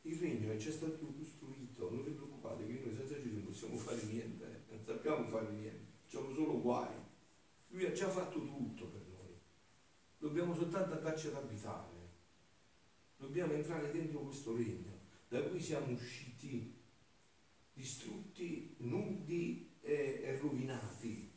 Il 0.02 0.18
regno 0.18 0.52
è 0.52 0.56
già 0.56 0.70
stato 0.70 1.04
costruito, 1.16 1.90
non 1.90 2.04
vi 2.04 2.12
preoccupate 2.12 2.64
che 2.64 2.80
noi 2.84 2.94
senza 2.94 3.20
Gesù 3.20 3.34
non 3.34 3.44
possiamo 3.44 3.76
fare 3.76 4.02
niente, 4.04 4.64
non 4.70 4.84
sappiamo 4.84 5.26
fare 5.26 5.50
niente, 5.50 5.86
facciamo 6.04 6.32
solo 6.32 6.60
guai. 6.60 6.94
Lui 7.70 7.86
ha 7.86 7.92
già 7.92 8.08
fatto 8.08 8.40
tutto 8.40 8.86
per 8.86 9.02
noi. 9.08 9.34
Dobbiamo 10.16 10.54
soltanto 10.54 10.94
andarci 10.94 11.26
ad 11.26 11.34
abitare. 11.34 11.96
Dobbiamo 13.16 13.52
entrare 13.52 13.90
dentro 13.90 14.20
questo 14.20 14.54
regno 14.56 14.96
da 15.28 15.42
cui 15.42 15.60
siamo 15.60 15.92
usciti 15.92 16.77
distrutti, 17.78 18.74
nudi 18.78 19.70
e, 19.80 20.20
e 20.24 20.38
rovinati. 20.38 21.30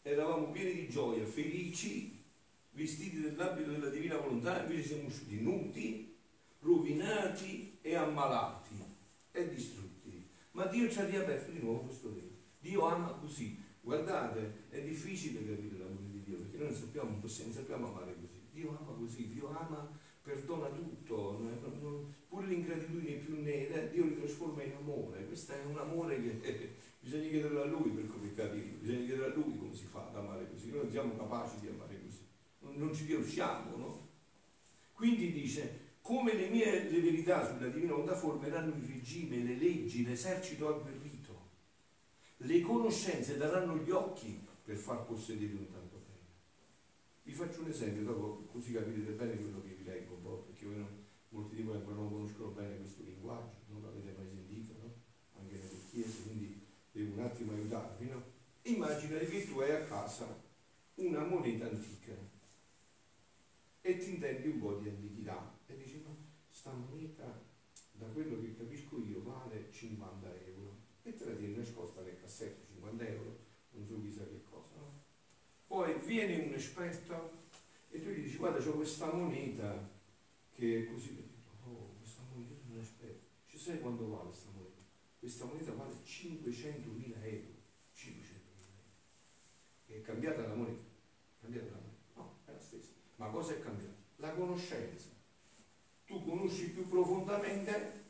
Eravamo 0.00 0.50
pieni 0.50 0.72
di 0.72 0.88
gioia, 0.88 1.26
felici, 1.26 2.24
vestiti 2.70 3.20
dell'abito 3.20 3.72
della 3.72 3.90
divina 3.90 4.16
volontà, 4.16 4.62
invece 4.62 4.88
siamo 4.88 5.06
usciti 5.08 5.42
nudi, 5.42 6.16
rovinati 6.60 7.76
e 7.82 7.94
ammalati 7.94 8.82
e 9.30 9.48
distrutti. 9.50 10.26
Ma 10.52 10.64
Dio 10.64 10.90
ci 10.90 10.98
ha 11.00 11.04
riaperto 11.04 11.50
di 11.50 11.60
nuovo 11.60 11.80
questo 11.80 12.08
regno. 12.14 12.36
Dio 12.58 12.86
ama 12.86 13.12
così. 13.12 13.62
Guardate, 13.82 14.64
è 14.70 14.82
difficile 14.82 15.46
capire 15.46 15.76
l'amore 15.76 16.10
di 16.10 16.22
Dio 16.22 16.38
perché 16.38 16.56
noi 16.56 16.68
non 16.68 16.76
sappiamo, 16.76 17.10
non 17.10 17.20
possiamo, 17.20 17.52
non 17.52 17.58
sappiamo 17.60 17.88
amare 17.88 18.16
così. 18.18 18.40
Dio 18.52 18.70
ama 18.70 18.92
così, 18.92 19.28
Dio 19.28 19.48
ama 19.50 20.00
perdona 20.28 20.68
tutto, 20.68 21.40
pure 22.28 22.46
l'ingratitudine 22.46 23.16
più 23.16 23.40
nera, 23.40 23.80
Dio 23.86 24.04
li 24.04 24.18
trasforma 24.18 24.62
in 24.62 24.74
amore. 24.74 25.24
Questo 25.24 25.52
è 25.52 25.64
un 25.64 25.78
amore 25.78 26.20
che 26.20 26.74
bisogna 27.00 27.28
chiederlo 27.28 27.62
a 27.62 27.66
Lui 27.66 27.90
per 27.92 28.06
come 28.06 28.34
capire, 28.34 28.76
bisogna 28.78 29.06
chiedere 29.06 29.32
a 29.32 29.34
Lui 29.34 29.56
come 29.56 29.74
si 29.74 29.86
fa 29.86 30.06
ad 30.06 30.16
amare 30.16 30.50
così. 30.50 30.70
Noi 30.70 30.82
non 30.82 30.90
siamo 30.90 31.16
capaci 31.16 31.60
di 31.60 31.68
amare 31.68 32.00
così, 32.02 32.26
non, 32.58 32.74
non 32.76 32.94
ci 32.94 33.06
riusciamo, 33.06 33.76
no? 33.76 34.06
Quindi 34.92 35.32
dice, 35.32 35.86
come 36.02 36.34
le 36.34 36.48
mie 36.50 36.90
le 36.90 37.00
verità 37.00 37.46
sulla 37.46 37.68
divina 37.68 37.94
onda 37.94 38.14
formeranno 38.14 38.74
il 38.74 38.84
regime, 38.84 39.38
le 39.38 39.56
leggi, 39.56 40.04
l'esercito 40.04 40.68
agguerrito, 40.68 41.46
le 42.38 42.60
conoscenze 42.60 43.38
daranno 43.38 43.78
gli 43.78 43.90
occhi 43.90 44.46
per 44.62 44.76
far 44.76 45.06
possedere 45.06 45.52
un 45.52 45.70
tanto 45.70 45.96
bene. 45.96 46.26
Vi 47.22 47.32
faccio 47.32 47.62
un 47.62 47.68
esempio, 47.68 48.02
dopo 48.02 48.46
così 48.52 48.72
capirete 48.72 49.12
bene 49.12 49.36
quello 49.36 49.62
che 49.62 49.74
vi 49.74 49.84
leggo 49.84 50.14
un 50.14 50.22
po', 50.22 50.46
perché 50.58 50.64
non, 50.76 51.04
molti 51.28 51.54
di 51.54 51.62
voi 51.62 51.76
ancora 51.76 51.96
non 51.96 52.10
conoscono 52.10 52.48
bene 52.48 52.78
questo 52.78 53.02
linguaggio, 53.04 53.58
non 53.68 53.82
l'avete 53.82 54.14
mai 54.16 54.28
sentito, 54.28 54.72
no? 54.82 54.94
anche 55.38 55.54
nelle 55.54 55.84
chiese, 55.88 56.22
quindi 56.24 56.66
devo 56.90 57.12
un 57.14 57.20
attimo 57.20 57.52
aiutarvi. 57.52 58.08
No? 58.08 58.22
Immaginate 58.62 59.26
che 59.26 59.46
tu 59.46 59.60
hai 59.60 59.70
a 59.70 59.84
casa 59.84 60.26
una 60.96 61.24
moneta 61.24 61.66
antica 61.66 62.12
e 63.80 63.98
ti 63.98 64.10
intendi 64.10 64.48
un 64.48 64.58
po' 64.58 64.74
di 64.74 64.88
antichità 64.88 65.56
e 65.66 65.76
dici 65.76 66.02
ma 66.04 66.14
sta 66.50 66.72
moneta 66.72 67.40
da 67.92 68.06
quello 68.06 68.40
che 68.40 68.56
capisco 68.56 68.98
io 69.04 69.22
vale 69.22 69.68
50 69.70 70.44
euro 70.46 70.76
e 71.02 71.14
te 71.14 71.24
la 71.24 71.34
tieni 71.34 71.56
nascosta 71.56 72.02
nel 72.02 72.20
cassetto 72.20 72.66
50 72.66 73.06
euro 73.06 73.38
non 73.70 73.86
so 73.86 74.00
chissà 74.00 74.24
che 74.24 74.42
cosa 74.42 74.74
no? 74.76 75.04
poi 75.68 75.94
viene 76.00 76.46
un 76.46 76.52
esperto 76.52 77.46
e 77.90 78.02
tu 78.02 78.10
gli 78.10 78.22
dici 78.24 78.36
guarda 78.36 78.58
c'ho 78.58 78.72
questa 78.72 79.12
moneta 79.12 79.97
che 80.58 80.82
è 80.82 80.92
così. 80.92 81.22
Oh 81.64 81.94
questa 81.98 82.22
moneta 82.32 82.54
è 82.54 82.72
un 82.72 82.80
esperto 82.80 83.26
ci 83.46 83.56
sai 83.56 83.80
quanto 83.80 84.08
vale 84.08 84.28
questa 84.28 84.50
moneta? 84.50 84.82
questa 85.18 85.44
moneta 85.44 85.72
vale 85.72 85.94
500.000 86.04 87.14
euro. 87.22 87.56
500.000 87.94 88.32
euro. 88.66 88.86
È 89.86 90.00
cambiata 90.02 90.42
la 90.42 90.54
moneta. 90.54 90.82
È 90.82 91.40
cambiata 91.40 91.70
la 91.70 91.76
moneta. 91.76 91.98
No 92.14 92.38
è 92.46 92.52
la 92.52 92.60
stessa. 92.60 92.92
Ma 93.16 93.28
cosa 93.28 93.54
è 93.54 93.60
cambiato? 93.60 93.98
la 94.18 94.32
conoscenza. 94.32 95.10
Tu 96.04 96.24
conosci 96.24 96.70
più 96.70 96.88
profondamente 96.88 98.06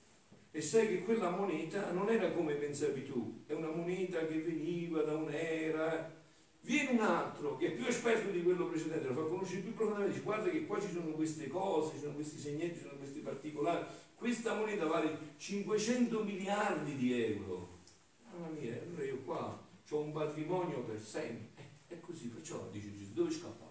e 0.51 0.61
sai 0.61 0.89
che 0.89 1.03
quella 1.03 1.31
moneta 1.31 1.91
non 1.93 2.09
era 2.09 2.31
come 2.33 2.55
pensavi 2.55 3.05
tu, 3.05 3.45
è 3.47 3.53
una 3.53 3.71
moneta 3.71 4.25
che 4.27 4.41
veniva 4.41 5.03
da 5.03 5.17
un'era. 5.17 6.17
Viene 6.61 6.91
un 6.91 7.01
altro 7.01 7.57
che 7.57 7.69
è 7.69 7.73
più 7.73 7.87
esperto 7.87 8.31
di 8.31 8.43
quello 8.43 8.67
precedente, 8.67 9.09
lo 9.09 9.15
fa 9.15 9.23
conoscere 9.23 9.61
più 9.61 9.75
profondamente, 9.75 10.15
dice 10.15 10.25
guarda 10.25 10.51
che 10.51 10.67
qua 10.67 10.81
ci 10.81 10.93
sono 10.93 11.13
queste 11.13 11.49
cose, 11.49 11.95
ci 11.95 12.01
sono 12.01 12.15
questi 12.15 12.39
segnetti, 12.39 12.77
ci 12.77 12.83
sono 12.83 12.97
questi 12.99 13.21
particolari. 13.21 13.87
Questa 14.15 14.55
moneta 14.55 14.87
vale 14.87 15.17
500 15.37 16.25
miliardi 16.25 16.95
di 16.97 17.23
euro. 17.23 17.79
Mamma 18.31 18.49
mia, 18.49 18.81
allora 18.83 19.05
io 19.05 19.19
qua 19.25 19.67
ho 19.89 20.01
un 20.01 20.13
patrimonio 20.13 20.81
per 20.81 21.01
sempre. 21.01 21.63
Eh, 21.89 21.95
è 21.95 22.01
così, 22.01 22.27
perciò 22.29 22.69
dice 22.71 22.95
Gesù, 22.97 23.13
dove 23.15 23.31
scappate? 23.31 23.67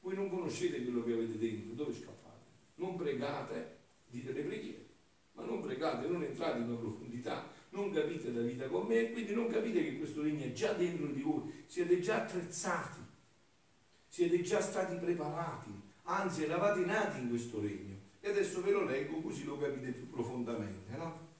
Voi 0.00 0.14
non 0.14 0.28
conoscete 0.28 0.82
quello 0.82 1.04
che 1.04 1.12
avete 1.12 1.38
dentro, 1.38 1.74
dove 1.74 1.94
scappate? 1.94 2.22
non 2.82 2.96
pregate, 2.96 3.78
dite 4.08 4.32
le 4.32 4.42
preghiere, 4.42 4.86
ma 5.34 5.44
non 5.44 5.60
pregate, 5.60 6.08
non 6.08 6.22
entrate 6.22 6.58
in 6.58 6.76
profondità, 6.78 7.51
non 7.72 7.90
capite 7.90 8.30
la 8.30 8.40
vita 8.40 8.66
con 8.66 8.86
me 8.86 9.10
quindi 9.10 9.34
non 9.34 9.48
capite 9.48 9.82
che 9.82 9.98
questo 9.98 10.22
regno 10.22 10.44
è 10.44 10.52
già 10.52 10.72
dentro 10.72 11.06
di 11.06 11.20
voi, 11.20 11.64
siete 11.66 12.00
già 12.00 12.22
attrezzati, 12.22 13.00
siete 14.08 14.40
già 14.42 14.60
stati 14.60 14.96
preparati, 14.96 15.70
anzi 16.04 16.44
eravate 16.44 16.84
nati 16.84 17.20
in 17.20 17.28
questo 17.28 17.60
regno. 17.60 18.00
E 18.20 18.30
adesso 18.30 18.62
ve 18.62 18.70
lo 18.70 18.84
leggo 18.84 19.20
così 19.20 19.44
lo 19.44 19.58
capite 19.58 19.90
più 19.90 20.08
profondamente, 20.08 20.96
no? 20.96 21.30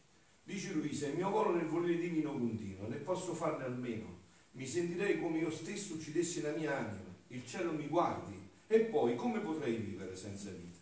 Dice 0.42 0.72
Luisa, 0.72 1.06
il 1.06 1.14
mio 1.14 1.30
volo 1.30 1.54
nel 1.54 1.66
volere 1.66 1.96
divino 1.96 2.32
continua, 2.32 2.88
ne 2.88 2.96
posso 2.96 3.34
farne 3.34 3.64
almeno. 3.64 4.20
Mi 4.52 4.66
sentirei 4.66 5.20
come 5.20 5.38
io 5.38 5.50
stesso 5.50 5.94
uccidessi 5.94 6.40
la 6.40 6.50
mia 6.50 6.76
anima, 6.76 7.14
il 7.28 7.46
cielo 7.46 7.72
mi 7.72 7.86
guardi, 7.86 8.36
e 8.66 8.80
poi 8.80 9.14
come 9.14 9.38
potrei 9.38 9.76
vivere 9.76 10.16
senza 10.16 10.50
vita? 10.50 10.72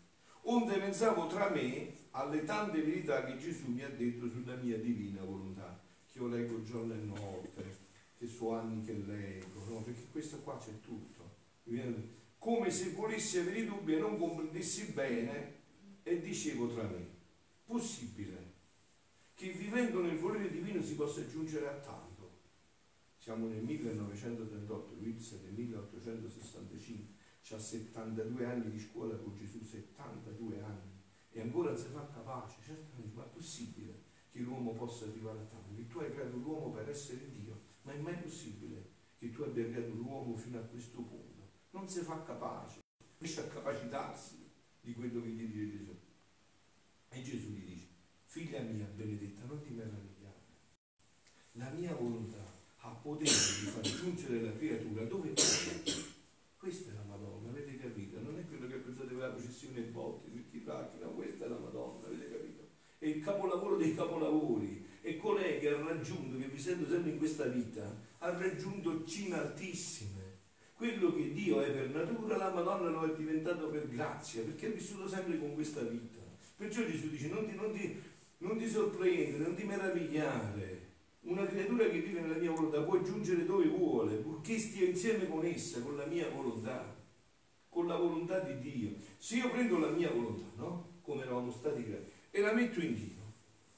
onde 0.43 0.79
pensavo 0.79 1.27
tra 1.27 1.51
me 1.51 1.93
alle 2.13 2.45
tante 2.45 2.83
verità 2.83 3.25
che 3.25 3.39
Gesù 3.39 3.69
mi 3.69 3.83
ha 3.83 3.89
detto 3.89 4.29
sulla 4.29 4.57
mia 4.57 4.79
divina 4.79 5.23
volontà, 5.23 5.81
che 6.07 6.19
io 6.19 6.29
leggo 6.29 6.63
giorno 6.63 6.95
e 6.95 6.99
notte, 6.99 7.79
che 8.19 8.27
so 8.27 8.55
anni 8.55 8.85
che 8.85 8.93
leggo, 8.93 9.65
no? 9.67 9.83
perché 9.83 10.07
questo 10.11 10.39
qua 10.41 10.59
c'è 10.59 10.81
tutto. 10.81 11.39
Come 12.39 12.71
se 12.71 12.91
volessi 12.91 13.39
avere 13.39 13.65
dubbi 13.65 13.95
e 13.95 13.99
non 13.99 14.19
comprendessi 14.19 14.93
bene 14.93 15.59
e 16.03 16.21
dicevo 16.21 16.69
tra 16.69 16.83
me, 16.83 17.07
possibile 17.65 18.49
che 19.35 19.53
vivendo 19.53 20.03
nel 20.03 20.19
volere 20.19 20.51
divino 20.51 20.83
si 20.83 20.95
possa 20.95 21.27
giungere 21.27 21.69
a 21.69 21.75
tanto. 21.75 22.09
Siamo 23.19 23.47
nel 23.47 23.63
1938, 23.63 24.95
Luisa 24.99 25.37
nel 25.43 25.53
1865 25.53 27.19
ha 27.53 27.59
72 27.59 28.45
anni 28.45 28.71
di 28.71 28.79
scuola 28.79 29.17
con 29.17 29.35
Gesù, 29.35 29.65
72 29.65 30.61
anni, 30.61 31.00
e 31.33 31.41
ancora 31.41 31.77
si 31.77 31.87
fa 31.89 32.09
capace, 32.13 32.57
certamente, 32.63 33.17
ma 33.17 33.25
è 33.25 33.29
possibile 33.29 34.03
che 34.31 34.41
l'uomo 34.41 34.73
possa 34.73 35.05
arrivare 35.05 35.41
a 35.41 35.45
tanto? 35.45 35.75
Che 35.75 35.87
tu 35.87 35.99
hai 35.99 36.11
creato 36.13 36.37
l'uomo 36.37 36.73
per 36.73 36.89
essere 36.89 37.31
Dio, 37.31 37.61
ma 37.83 37.93
è 37.93 37.99
mai 37.99 38.17
possibile 38.17 38.89
che 39.19 39.31
tu 39.31 39.43
abbia 39.43 39.69
creato 39.69 39.95
l'uomo 39.95 40.35
fino 40.35 40.59
a 40.59 40.63
questo 40.63 41.01
punto? 41.03 41.49
Non 41.71 41.89
si 41.89 42.01
fa 42.01 42.23
capace, 42.23 42.81
riesce 43.19 43.41
a 43.41 43.49
capacitarsi 43.49 44.51
di 44.81 44.95
quello 44.95 45.23
che 45.23 45.29
gli 45.29 45.47
dice 45.47 45.77
Gesù. 45.77 45.99
E 47.11 47.23
Gesù 47.23 47.49
gli 47.51 47.65
dice, 47.65 47.87
figlia 48.25 48.61
mia 48.61 48.87
benedetta, 48.87 49.45
non 49.45 49.61
ti 49.61 49.71
meravigliare, 49.71 50.41
la 51.53 51.71
mia 51.71 51.95
volontà 51.95 52.45
ha 52.83 52.91
potere 52.91 53.31
di 53.31 53.67
far 53.67 53.83
giungere 53.83 54.41
la 54.41 54.57
creatura 54.57 55.05
dove 55.05 55.33
vuole 55.33 56.09
questa 56.61 56.91
è 56.91 56.95
la 56.95 57.05
Madonna, 57.05 57.49
avete 57.49 57.79
capito? 57.79 58.21
Non 58.21 58.39
è 58.39 58.47
quello 58.47 58.67
che 58.67 58.77
pensate 58.77 59.15
voi 59.15 59.23
la 59.23 59.31
processione 59.31 59.79
e 59.79 59.83
botti, 59.85 60.31
il 63.21 63.27
capolavoro 63.27 63.77
dei 63.77 63.95
capolavori, 63.95 64.87
è 65.03 65.17
colei 65.17 65.61
che 65.61 65.69
ha 65.69 65.85
raggiunto, 65.85 66.39
che 66.39 66.47
vi 66.47 66.59
sento 66.59 66.89
sempre 66.89 67.11
in 67.11 67.19
questa 67.19 67.45
vita, 67.45 67.95
ha 68.19 68.31
raggiunto 68.31 69.05
cime 69.05 69.37
altissime. 69.37 70.39
Quello 70.75 71.15
che 71.15 71.33
Dio 71.33 71.61
è 71.61 71.71
per 71.71 71.91
natura, 71.91 72.39
la 72.39 72.51
Madonna 72.51 72.89
lo 72.89 73.05
è 73.05 73.15
diventato 73.15 73.69
per 73.69 73.87
grazia, 73.89 74.43
perché 74.43 74.67
ha 74.67 74.71
vissuto 74.71 75.07
sempre 75.07 75.39
con 75.39 75.53
questa 75.53 75.83
vita. 75.83 76.21
Perciò 76.57 76.83
Gesù 76.87 77.11
dice 77.11 77.29
non 77.29 77.47
ti, 77.47 77.55
non 77.55 77.73
ti, 77.73 78.01
non 78.39 78.57
ti 78.57 78.67
sorprendere, 78.67 79.45
non 79.45 79.55
ti 79.55 79.65
meravigliare. 79.65 80.79
Una 81.23 81.45
creatura 81.45 81.87
che 81.87 82.01
vive 82.01 82.21
nella 82.21 82.39
mia 82.39 82.51
volontà 82.51 82.81
può 82.81 83.03
giungere 83.03 83.45
dove 83.45 83.67
vuole, 83.67 84.17
purché 84.17 84.59
stia 84.59 84.87
insieme 84.87 85.29
con 85.29 85.45
essa, 85.45 85.83
con 85.83 85.97
la 85.97 86.07
mia 86.07 86.31
volontà, 86.31 86.97
con 87.69 87.87
la 87.87 87.97
volontà 87.97 88.41
di 88.41 88.59
Dio. 88.59 88.95
Se 89.19 89.37
io 89.37 89.51
prendo 89.51 89.79
la 89.79 89.91
mia 89.91 90.11
volontà, 90.11 90.47
no? 90.57 90.89
Come 91.03 91.23
eravamo 91.23 91.51
stati 91.51 91.85
creati, 91.85 92.11
e 92.31 92.41
la 92.41 92.53
metto 92.53 92.81
in 92.81 92.95
Dio, 92.95 93.33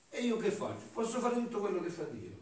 e 0.08 0.20
io 0.20 0.36
che 0.36 0.50
faccio? 0.50 0.86
Posso 0.92 1.20
fare 1.20 1.34
tutto 1.34 1.60
quello 1.60 1.80
che 1.80 1.90
fa 1.90 2.04
Dio. 2.04 2.40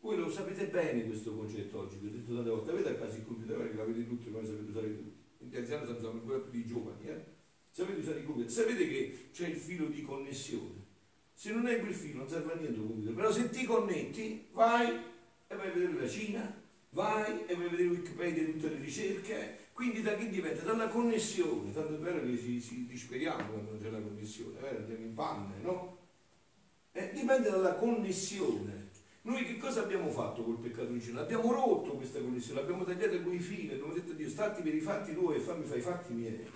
Voi 0.00 0.16
lo 0.16 0.30
sapete 0.30 0.66
bene 0.66 1.06
questo 1.06 1.34
concetto 1.34 1.78
oggi, 1.78 1.96
vi 1.96 2.08
ho 2.08 2.10
detto 2.10 2.34
tante 2.34 2.50
volte, 2.50 2.70
avete 2.70 2.88
a 2.90 2.94
casa 2.94 3.16
il 3.16 3.24
computer, 3.24 3.70
che 3.70 3.76
l'avete 3.76 4.06
tutti, 4.06 4.30
ma 4.30 4.44
sapete 4.44 4.70
usare 4.70 4.96
tutti. 4.96 5.20
In 5.38 5.56
anziani 5.56 5.86
siamo 5.86 6.10
ancora 6.10 6.38
più 6.38 6.50
di 6.50 6.66
giovani, 6.66 7.08
eh? 7.08 7.24
Sapete 7.70 8.00
usare 8.00 8.18
il 8.18 8.24
computer, 8.26 8.50
sapete 8.50 8.88
che 8.88 9.28
c'è 9.32 9.48
il 9.48 9.56
filo 9.56 9.86
di 9.86 10.02
connessione. 10.02 10.90
Se 11.32 11.52
non 11.52 11.66
hai 11.66 11.80
quel 11.80 11.94
filo 11.94 12.18
non 12.18 12.28
serve 12.28 12.52
a 12.52 12.56
niente 12.56 12.78
il 12.78 12.86
computer, 12.86 13.14
però 13.14 13.32
se 13.32 13.48
ti 13.50 13.64
connetti, 13.64 14.46
vai 14.52 14.88
e 15.46 15.54
vai 15.54 15.68
a 15.68 15.72
vedere 15.72 16.00
la 16.00 16.08
Cina, 16.08 16.62
vai 16.90 17.46
e 17.46 17.54
vai 17.54 17.66
a 17.66 17.70
vedere 17.70 17.88
Wikipedia 17.88 18.44
tutte 18.44 18.68
le 18.68 18.78
ricerche, 18.78 19.58
quindi 19.82 20.02
da 20.02 20.14
che 20.14 20.28
dipende? 20.28 20.62
Dalla 20.62 20.86
connessione, 20.86 21.72
tanto 21.72 21.94
è 21.94 21.98
vero 21.98 22.20
che 22.20 22.38
ci, 22.38 22.62
ci 22.62 22.86
disperiamo 22.86 23.50
quando 23.50 23.70
non 23.72 23.80
c'è 23.80 23.90
la 23.90 23.98
connessione, 24.00 24.56
è 24.58 24.60
vero? 24.60 24.76
Andiamo 24.76 25.04
in 25.04 25.14
panne, 25.14 25.54
no? 25.60 25.98
Eh, 26.92 27.10
dipende 27.12 27.50
dalla 27.50 27.74
connessione. 27.74 28.90
Noi 29.22 29.44
che 29.44 29.56
cosa 29.56 29.82
abbiamo 29.82 30.08
fatto 30.08 30.44
col 30.44 30.58
peccato 30.58 30.90
originale? 30.90 31.24
Abbiamo 31.24 31.50
rotto 31.50 31.96
questa 31.96 32.20
connessione, 32.20 32.60
l'abbiamo 32.60 32.84
tagliata 32.84 33.20
con 33.20 33.32
i 33.34 33.40
fili, 33.40 33.72
abbiamo 33.72 33.92
detto 33.92 34.12
a 34.12 34.14
Dio, 34.14 34.28
stati 34.28 34.62
per 34.62 34.72
i 34.72 34.80
fatti 34.80 35.14
tuoi 35.14 35.36
e 35.36 35.40
fammi 35.40 35.64
fare 35.64 35.80
i 35.80 35.82
fatti 35.82 36.12
miei. 36.12 36.46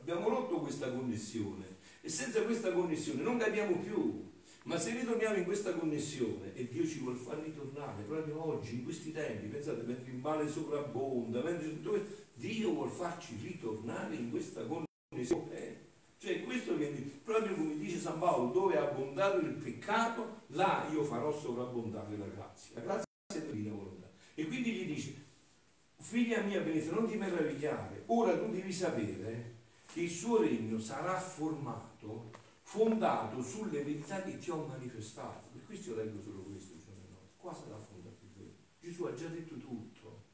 Abbiamo 0.00 0.28
rotto 0.28 0.60
questa 0.60 0.90
connessione 0.92 1.64
e 2.02 2.10
senza 2.10 2.42
questa 2.42 2.70
connessione 2.70 3.22
non 3.22 3.38
capiamo 3.38 3.78
più. 3.78 4.30
Ma 4.66 4.76
se 4.78 4.90
ritorniamo 4.90 5.36
in 5.36 5.44
questa 5.44 5.72
connessione 5.74 6.52
e 6.54 6.66
Dio 6.66 6.84
ci 6.84 6.98
vuole 6.98 7.16
far 7.16 7.38
ritornare 7.38 8.02
proprio 8.02 8.44
oggi, 8.44 8.74
in 8.74 8.82
questi 8.82 9.12
tempi, 9.12 9.46
pensate, 9.46 9.82
mentre 9.82 10.10
il 10.10 10.18
male 10.18 10.48
sovrabbonda, 10.48 11.40
mentre 11.40 11.68
tutto 11.68 11.90
questo, 11.90 12.08
Dio 12.34 12.72
vuole 12.72 12.90
farci 12.90 13.36
ritornare 13.40 14.16
in 14.16 14.28
questa 14.28 14.62
connessione. 14.66 15.84
Cioè 16.18 16.42
questo 16.42 16.76
che 16.76 16.88
proprio 17.22 17.54
come 17.54 17.78
dice 17.78 17.98
San 18.00 18.18
Paolo, 18.18 18.50
dove 18.50 18.74
è 18.74 18.78
abbondato 18.78 19.38
il 19.38 19.52
peccato, 19.52 20.40
là 20.48 20.88
io 20.90 21.04
farò 21.04 21.32
sovrabbondare 21.32 22.16
la 22.16 22.26
grazia. 22.26 22.74
La 22.74 22.80
grazia 22.80 23.06
è 23.34 23.40
divina 23.52 23.72
volontà. 23.72 24.10
E 24.34 24.46
quindi 24.48 24.72
gli 24.72 24.86
dice, 24.86 25.14
figlia 26.00 26.42
mia 26.42 26.60
benedetta, 26.60 26.92
non 26.92 27.08
ti 27.08 27.16
meravigliare, 27.16 28.02
ora 28.06 28.36
tu 28.36 28.50
devi 28.50 28.72
sapere 28.72 29.54
che 29.92 30.00
il 30.00 30.10
suo 30.10 30.40
regno 30.40 30.80
sarà 30.80 31.20
formato, 31.20 32.30
fondato 32.66 33.40
sulle 33.40 33.84
verità 33.84 34.22
che 34.22 34.38
ti 34.38 34.50
ho 34.50 34.66
manifestato. 34.66 35.48
Per 35.52 35.64
questo 35.64 35.90
io 35.90 35.96
leggo 35.96 36.20
solo 36.20 36.40
questo, 36.42 36.74
cioè 36.84 36.94
no. 37.10 37.18
qua 37.36 37.54
sarà 37.54 37.78
fondato 37.78 38.24
il 38.24 38.30
regno. 38.36 38.54
Gesù 38.80 39.04
ha 39.04 39.14
già 39.14 39.28
detto 39.28 39.56
tutto. 39.56 40.24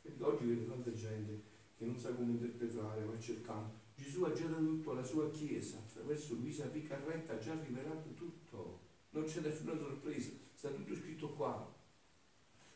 Quindi 0.00 0.22
oggi 0.22 0.46
vedo 0.46 0.70
tanta 0.70 0.92
gente 0.94 1.42
che 1.76 1.84
non 1.84 1.98
sa 1.98 2.14
come 2.14 2.32
interpretare, 2.32 3.04
va 3.04 3.18
cercando 3.20 3.80
Gesù 3.94 4.22
ha 4.24 4.32
già 4.32 4.46
dato 4.46 4.64
tutto 4.64 4.90
alla 4.92 5.04
sua 5.04 5.30
Chiesa, 5.30 5.76
attraverso 5.78 6.34
Luisa 6.34 6.66
Piccarretta 6.66 7.34
ha 7.34 7.38
già 7.38 7.54
rivelato 7.62 8.14
tutto, 8.14 8.80
non 9.10 9.24
c'è 9.24 9.40
nessuna 9.40 9.76
sorpresa, 9.76 10.30
sta 10.54 10.70
tutto 10.70 10.94
scritto 10.94 11.28
qua. 11.34 11.72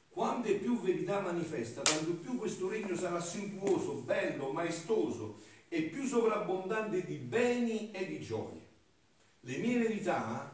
Quanto 0.09 0.49
è 0.49 0.59
più 0.59 0.81
verità 0.81 1.21
manifesta, 1.21 1.83
tanto 1.83 2.13
più 2.13 2.37
questo 2.37 2.69
regno 2.69 2.95
sarà 2.95 3.21
sinfuoso, 3.21 4.03
bello, 4.03 4.53
maestoso 4.53 5.39
e 5.69 5.83
più 5.83 6.07
sovrabbondante 6.07 7.05
di 7.05 7.17
beni 7.17 7.91
e 7.91 8.07
di 8.07 8.21
gioie. 8.21 8.65
Le 9.41 9.57
mie 9.59 9.79
verità 9.79 10.53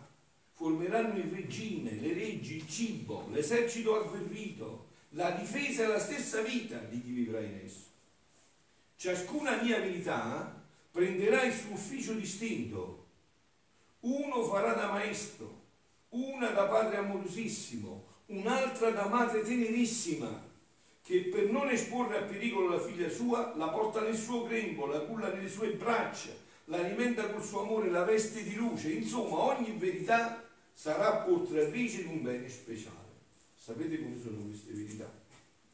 formeranno 0.53 1.18
il 1.18 1.31
regime, 1.31 1.92
le 1.92 2.14
leggi, 2.14 2.57
il 2.57 2.68
cibo, 2.68 3.29
l'esercito 3.31 4.01
agguerrito, 4.01 4.88
la 5.11 5.31
difesa 5.33 5.85
e 5.85 5.87
la 5.88 5.98
stessa 5.98 6.40
vita 6.42 6.79
di 6.79 7.03
chi 7.03 7.11
vivrà 7.11 7.40
in 7.40 7.61
esso. 7.64 7.90
Ciascuna 8.96 9.62
mia 9.62 9.81
verità 9.81 10.62
prenderà 10.90 11.42
il 11.42 11.53
suo 11.53 11.72
ufficio 11.72 12.12
distinto. 12.14 13.07
Uno 14.01 14.44
farà 14.44 14.75
da 14.75 14.90
maestro, 14.92 15.61
una 16.11 16.51
da 16.51 16.64
padre 16.64 16.98
amorosissimo, 16.98 18.05
un'altra 18.27 18.90
da 18.90 19.07
madre 19.07 19.42
tenerissima, 19.42 20.51
che 21.03 21.25
per 21.25 21.51
non 21.51 21.69
esporre 21.69 22.19
a 22.19 22.23
pericolo 22.23 22.69
la 22.69 22.81
figlia 22.81 23.09
sua 23.09 23.55
la 23.57 23.69
porta 23.69 24.01
nel 24.03 24.17
suo 24.17 24.45
grembo, 24.45 24.87
la 24.87 25.01
culla 25.01 25.33
nelle 25.33 25.49
sue 25.49 25.73
braccia, 25.73 26.31
l'alimenta 26.67 27.29
col 27.31 27.43
suo 27.43 27.62
amore, 27.62 27.91
la 27.91 28.05
veste 28.05 28.45
di 28.45 28.55
luce. 28.55 28.93
Insomma, 28.93 29.38
ogni 29.38 29.73
verità 29.73 30.49
sarà 30.73 31.17
portatrice 31.17 32.03
di 32.03 32.09
un 32.09 32.23
bene 32.23 32.49
speciale. 32.49 33.11
Sapete 33.57 34.01
come 34.01 34.17
sono 34.21 34.45
queste 34.45 34.73
verità? 34.73 35.21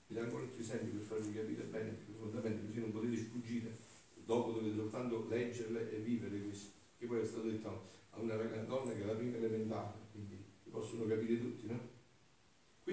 Vi 0.07 0.15
do 0.15 0.21
ancora 0.21 0.43
altri 0.43 0.63
esempi 0.63 0.97
per 0.97 1.07
farvi 1.07 1.35
capire 1.35 1.63
bene, 1.65 1.97
profondamente, 2.07 2.67
così 2.67 2.81
non 2.81 2.93
potete 2.93 3.17
sfuggire. 3.19 3.77
Dopo 4.25 4.53
dovete 4.53 4.77
soltanto 4.77 5.27
leggerle 5.29 5.91
e 5.91 5.99
vivere 5.99 6.41
questo. 6.41 6.71
Che 6.99 7.07
poi 7.07 7.21
è 7.21 7.25
stato 7.25 7.49
detto 7.49 7.89
a 8.11 8.21
una 8.21 8.37
donna 8.37 8.93
che 8.93 9.03
è 9.03 9.07
la 9.07 9.13
prima 9.13 9.37
elementare, 9.37 9.93
quindi 10.13 10.43
possono 10.71 11.07
capire 11.07 11.39
tutti? 11.39 11.58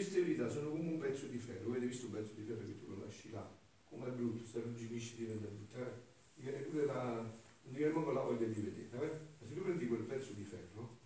Queste 0.05 0.21
verità 0.21 0.47
sono 0.47 0.69
come 0.69 0.87
un 0.87 0.99
pezzo 0.99 1.25
di 1.25 1.39
ferro. 1.39 1.71
Avete 1.71 1.87
visto 1.87 2.05
un 2.05 2.11
pezzo 2.11 2.33
di 2.35 2.43
ferro 2.43 2.63
che 2.63 2.77
tu 2.77 2.87
lo 2.89 3.03
lasci 3.03 3.31
là? 3.31 3.57
Come 3.85 4.05
è 4.05 4.11
brutto, 4.11 4.45
se 4.45 4.59
arrugginisci 4.59 5.15
diventa 5.15 5.47
brutto. 5.47 5.77
Eh? 5.77 6.43
Non 6.43 7.73
viene 7.73 7.91
proprio 7.91 8.13
la 8.13 8.21
voglia 8.21 8.45
di 8.45 8.61
vedere. 8.61 9.03
Eh? 9.03 9.19
Ma 9.39 9.47
se 9.47 9.55
tu 9.55 9.63
prendi 9.63 9.87
quel 9.87 10.03
pezzo 10.03 10.33
di 10.33 10.43
ferro 10.43 10.99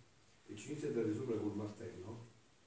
e 0.44 0.54
ci 0.54 0.72
inizi 0.72 0.88
a 0.88 0.90
dare 0.90 1.14
sopra 1.14 1.34
col 1.38 1.56
martello, 1.56 2.26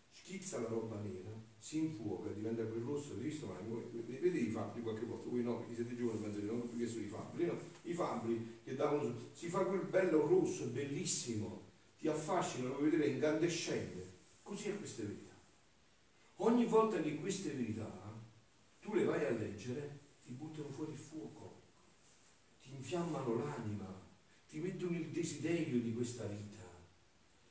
schizza 0.09 0.59
la 0.59 0.69
roba 0.69 0.99
nera, 1.01 1.29
si 1.59 1.77
infuoca, 1.77 2.31
diventa 2.31 2.63
quel 2.63 2.81
rosso, 2.81 3.11
avete 3.11 3.27
visto? 3.27 3.45
Ma 3.45 3.59
vedete 3.91 4.35
i 4.35 4.49
fabbri 4.49 4.81
qualche 4.81 5.05
volta, 5.05 5.29
voi 5.29 5.43
no, 5.43 5.59
perché 5.59 5.75
siete 5.75 5.95
giovani 5.95 6.19
pensate 6.19 6.45
non 6.45 6.67
perché 6.67 6.87
sono 6.87 7.03
i 7.03 7.09
fabbri, 7.09 7.45
no? 7.45 7.59
I 7.83 7.93
fabbri 7.93 8.59
che 8.63 8.73
davano, 8.73 9.15
si 9.33 9.49
fa 9.49 9.59
quel 9.65 9.85
bello 9.85 10.25
rosso, 10.25 10.65
bellissimo, 10.65 11.69
ti 11.99 12.07
affascina, 12.07 12.69
lo 12.69 12.81
vedere 12.81 13.05
incandescente. 13.05 14.13
Così 14.41 14.69
è 14.69 14.77
queste 14.79 15.03
verità. 15.03 15.22
Ogni 16.45 16.65
volta 16.65 17.01
che 17.01 17.15
queste 17.15 17.51
verità 17.51 17.89
tu 18.81 18.93
le 18.93 19.05
vai 19.05 19.23
a 19.23 19.29
leggere, 19.29 19.99
ti 20.21 20.33
buttano 20.33 20.67
fuori 20.67 20.91
il 20.91 20.97
fuoco, 20.97 21.61
ti 22.61 22.71
infiammano 22.75 23.35
l'anima, 23.37 23.87
ti 24.49 24.59
mettono 24.59 24.97
il 24.97 25.07
desiderio 25.07 25.79
di 25.79 25.93
questa 25.93 26.25
vita, 26.25 26.65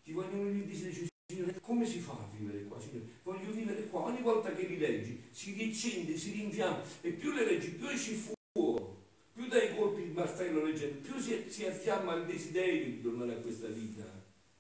ti 0.05 0.13
vogliono 0.13 0.47
il 0.51 0.67
desiderio, 0.67 1.07
Signore, 1.27 1.59
come 1.61 1.87
si 1.87 2.01
fa 2.01 2.13
a 2.13 2.29
vivere 2.37 2.65
qua, 2.65 2.79
Signore? 2.79 3.07
Voglio 3.23 3.51
vivere 3.51 3.87
qua. 3.87 4.01
Ogni 4.01 4.21
volta 4.21 4.53
che 4.53 4.67
li 4.67 4.77
leggi 4.77 5.23
si 5.31 5.53
riaccende, 5.55 6.15
si 6.19 6.33
rinfiamma 6.33 6.83
e 7.01 7.13
più 7.13 7.33
le 7.33 7.47
leggi, 7.47 7.71
più 7.71 7.89
esci 7.89 8.13
fuoco, 8.13 9.05
più 9.33 9.47
dai 9.47 9.75
colpi 9.75 10.03
il 10.03 10.11
martello 10.11 10.67
leggendo, 10.67 11.01
più 11.01 11.19
si, 11.19 11.47
si 11.49 11.65
affiamma 11.65 12.17
il 12.17 12.27
desiderio 12.27 12.85
di 12.85 13.01
tornare 13.01 13.37
a 13.37 13.41
questa 13.41 13.69
vita, 13.69 14.12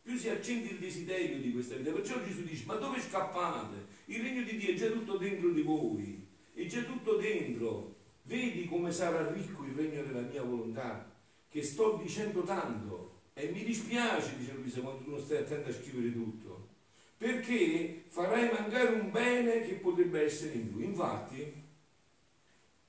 più 0.02 0.16
si 0.16 0.28
accende 0.28 0.68
il 0.68 0.78
desiderio 0.78 1.38
di 1.38 1.52
questa 1.52 1.76
vita. 1.76 1.92
Perciò 1.92 2.22
Gesù 2.24 2.42
dice, 2.42 2.64
ma 2.66 2.74
dove 2.74 3.00
scappate? 3.00 3.86
Il 4.06 4.22
regno 4.22 4.42
di 4.42 4.56
Dio 4.56 4.72
è 4.72 4.74
già 4.74 4.88
tutto 4.90 5.16
dentro 5.16 5.50
di 5.50 5.62
voi, 5.62 6.26
è 6.52 6.66
già 6.66 6.82
tutto 6.82 7.16
dentro. 7.16 7.94
Vedi 8.24 8.66
come 8.66 8.92
sarà 8.92 9.30
ricco 9.32 9.64
il 9.64 9.74
regno 9.74 10.02
della 10.02 10.20
mia 10.20 10.42
volontà, 10.42 11.10
che 11.48 11.62
sto 11.62 12.00
dicendo 12.02 12.42
tanto. 12.42 13.20
E 13.34 13.50
mi 13.50 13.64
dispiace, 13.64 14.36
dice 14.36 14.52
Luisa, 14.52 14.80
quando 14.80 15.04
tu 15.04 15.10
non 15.10 15.20
stai 15.20 15.38
attento 15.38 15.70
a 15.70 15.72
scrivere 15.72 16.12
tutto, 16.12 16.68
perché 17.16 18.04
farai 18.08 18.50
mancare 18.50 18.94
un 18.94 19.10
bene 19.10 19.62
che 19.62 19.74
potrebbe 19.74 20.22
essere 20.22 20.54
in 20.54 20.70
lui. 20.70 20.84
Infatti, 20.84 21.52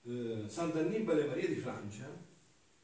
eh, 0.06 0.43
Sant'Annibale 0.47 1.26
Maria 1.26 1.47
di 1.47 1.56
Francia, 1.56 2.10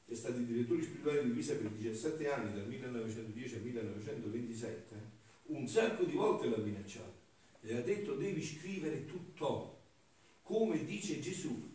è 0.10 0.15
stato 0.15 0.39
direttore 0.39 0.82
spirituale 0.82 1.24
di 1.24 1.30
Luisa 1.30 1.56
per 1.56 1.69
17 1.69 2.30
anni, 2.30 2.54
dal 2.54 2.67
1910 2.67 3.56
al 3.56 3.62
1927, 3.62 4.95
un 5.43 5.67
sacco 5.67 6.04
di 6.04 6.13
volte 6.13 6.50
l'ha 6.50 6.58
minacciato 6.58 7.19
le 7.62 7.78
ha 7.78 7.82
detto 7.82 8.15
devi 8.15 8.41
scrivere 8.41 9.06
tutto, 9.06 9.78
come 10.43 10.86
dice 10.86 11.19
Gesù. 11.19 11.67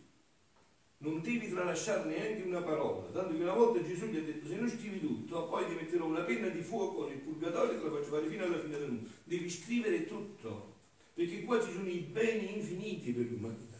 Non 0.97 1.21
devi 1.21 1.49
tralasciare 1.49 2.09
neanche 2.09 2.41
una 2.47 2.61
parola, 2.61 3.09
tanto 3.11 3.35
che 3.35 3.43
una 3.43 3.53
volta 3.53 3.83
Gesù 3.83 4.07
gli 4.07 4.17
ha 4.17 4.21
detto 4.21 4.47
se 4.47 4.55
non 4.55 4.69
scrivi 4.69 4.99
tutto, 4.99 5.47
poi 5.47 5.67
ti 5.67 5.75
metterò 5.75 6.05
una 6.05 6.21
penna 6.21 6.47
di 6.47 6.61
fuoco 6.61 7.07
nel 7.07 7.17
purgatorio 7.17 7.73
e 7.73 7.77
te 7.77 7.83
la 7.83 7.91
faccio 7.91 8.09
fare 8.09 8.27
fino 8.27 8.43
alla 8.43 8.59
fine 8.59 8.77
del 8.77 8.91
mondo. 8.91 9.09
Devi 9.23 9.49
scrivere 9.49 10.05
tutto, 10.05 10.73
perché 11.13 11.43
qua 11.43 11.61
ci 11.63 11.71
sono 11.73 11.89
i 11.89 11.99
beni 11.99 12.55
infiniti 12.55 13.11
per 13.11 13.25
l'umanità. 13.29 13.74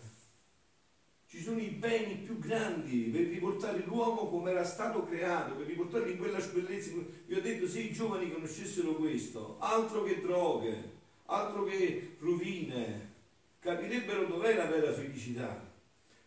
Ci 1.36 1.42
sono 1.42 1.60
i 1.60 1.68
beni 1.68 2.16
più 2.20 2.40
grandi 2.40 3.10
per 3.12 3.24
riportare 3.24 3.84
l'uomo 3.86 4.30
come 4.30 4.52
era 4.52 4.64
stato 4.64 5.04
creato, 5.04 5.56
per 5.56 5.66
riportarlo 5.66 6.08
in 6.08 6.18
quella 6.18 6.40
bellezza. 6.40 6.92
Vi 7.26 7.34
ho 7.34 7.42
detto 7.42 7.68
se 7.68 7.82
i 7.82 7.92
giovani 7.92 8.32
conoscessero 8.32 8.96
questo, 8.96 9.58
altro 9.60 10.04
che 10.04 10.22
droghe, 10.22 10.92
altro 11.26 11.66
che 11.66 12.16
rovine, 12.20 13.16
capirebbero 13.60 14.28
dov'è 14.28 14.56
la 14.56 14.68
vera 14.68 14.94
felicità. 14.94 15.74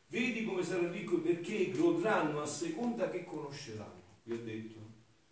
Vedi 0.09 0.45
come 0.45 0.63
sarà 0.63 0.91
ricco 0.91 1.17
perché 1.21 1.71
godranno 1.71 2.43
a 2.43 2.47
seconda 2.47 3.09
che 3.09 3.25
conosceranno. 3.25 4.03
Vi 4.25 4.33
ho 4.35 4.43
detto, 4.45 4.79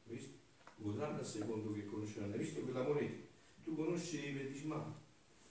visto? 0.04 0.38
Godranno 0.76 1.20
a 1.20 1.24
seconda 1.24 1.70
che 1.74 1.84
conosceranno. 1.84 2.32
Hai 2.32 2.38
visto 2.38 2.62
quella 2.62 2.82
moneta? 2.82 3.26
Tu 3.62 3.74
conosci 3.74 4.24
e 4.24 4.50
dici 4.50 4.66
ma 4.66 5.04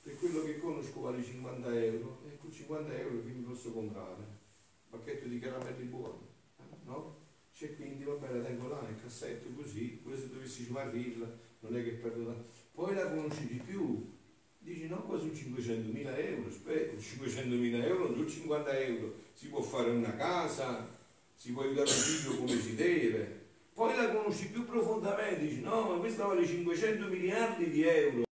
per 0.05 0.19
quello 0.19 0.43
che 0.43 0.59
conosco 0.59 1.01
vale 1.01 1.23
50 1.23 1.83
euro 1.83 2.19
e 2.27 2.37
con 2.37 2.51
50 2.51 2.95
euro 2.95 3.21
quindi 3.21 3.41
posso 3.41 3.71
comprare 3.71 4.21
un 4.21 4.99
pacchetto 4.99 5.27
di 5.27 5.39
caramelli 5.39 5.85
buoni, 5.85 6.27
no? 6.83 7.23
C'è 7.51 7.75
quindi 7.75 8.03
va 8.03 8.13
bene, 8.13 8.37
la 8.37 8.43
tengo 8.43 8.67
là 8.67 8.81
nel 8.81 9.01
cassetto 9.01 9.49
così, 9.55 9.99
pure 10.03 10.15
se 10.15 10.29
dovessi 10.29 10.65
smarrirla 10.65 11.27
non 11.61 11.75
è 11.75 11.83
che 11.83 11.91
perdo 11.93 12.23
tanto. 12.23 12.43
Poi 12.73 12.93
la 12.93 13.09
conosci 13.09 13.47
di 13.47 13.59
più, 13.65 14.11
dici 14.59 14.87
no, 14.87 15.01
qua 15.05 15.17
sono 15.17 15.31
500.000 15.31 16.19
euro, 16.19 16.49
aspetta, 16.49 16.95
500.000 16.97 17.83
euro, 17.85 18.15
non 18.15 18.29
50 18.29 18.79
euro, 18.79 19.13
si 19.33 19.47
può 19.47 19.61
fare 19.63 19.89
una 19.89 20.15
casa, 20.15 20.87
si 21.33 21.51
può 21.51 21.63
aiutare 21.63 21.89
un 21.89 21.95
figlio 21.95 22.37
come 22.37 22.61
si 22.61 22.75
deve. 22.75 23.43
Poi 23.73 23.95
la 23.95 24.11
conosci 24.11 24.49
più 24.49 24.65
profondamente, 24.65 25.47
dici 25.47 25.61
no, 25.61 25.93
ma 25.93 25.97
questa 25.97 26.27
vale 26.27 26.45
500 26.45 27.07
miliardi 27.07 27.71
di 27.71 27.81
euro. 27.81 28.24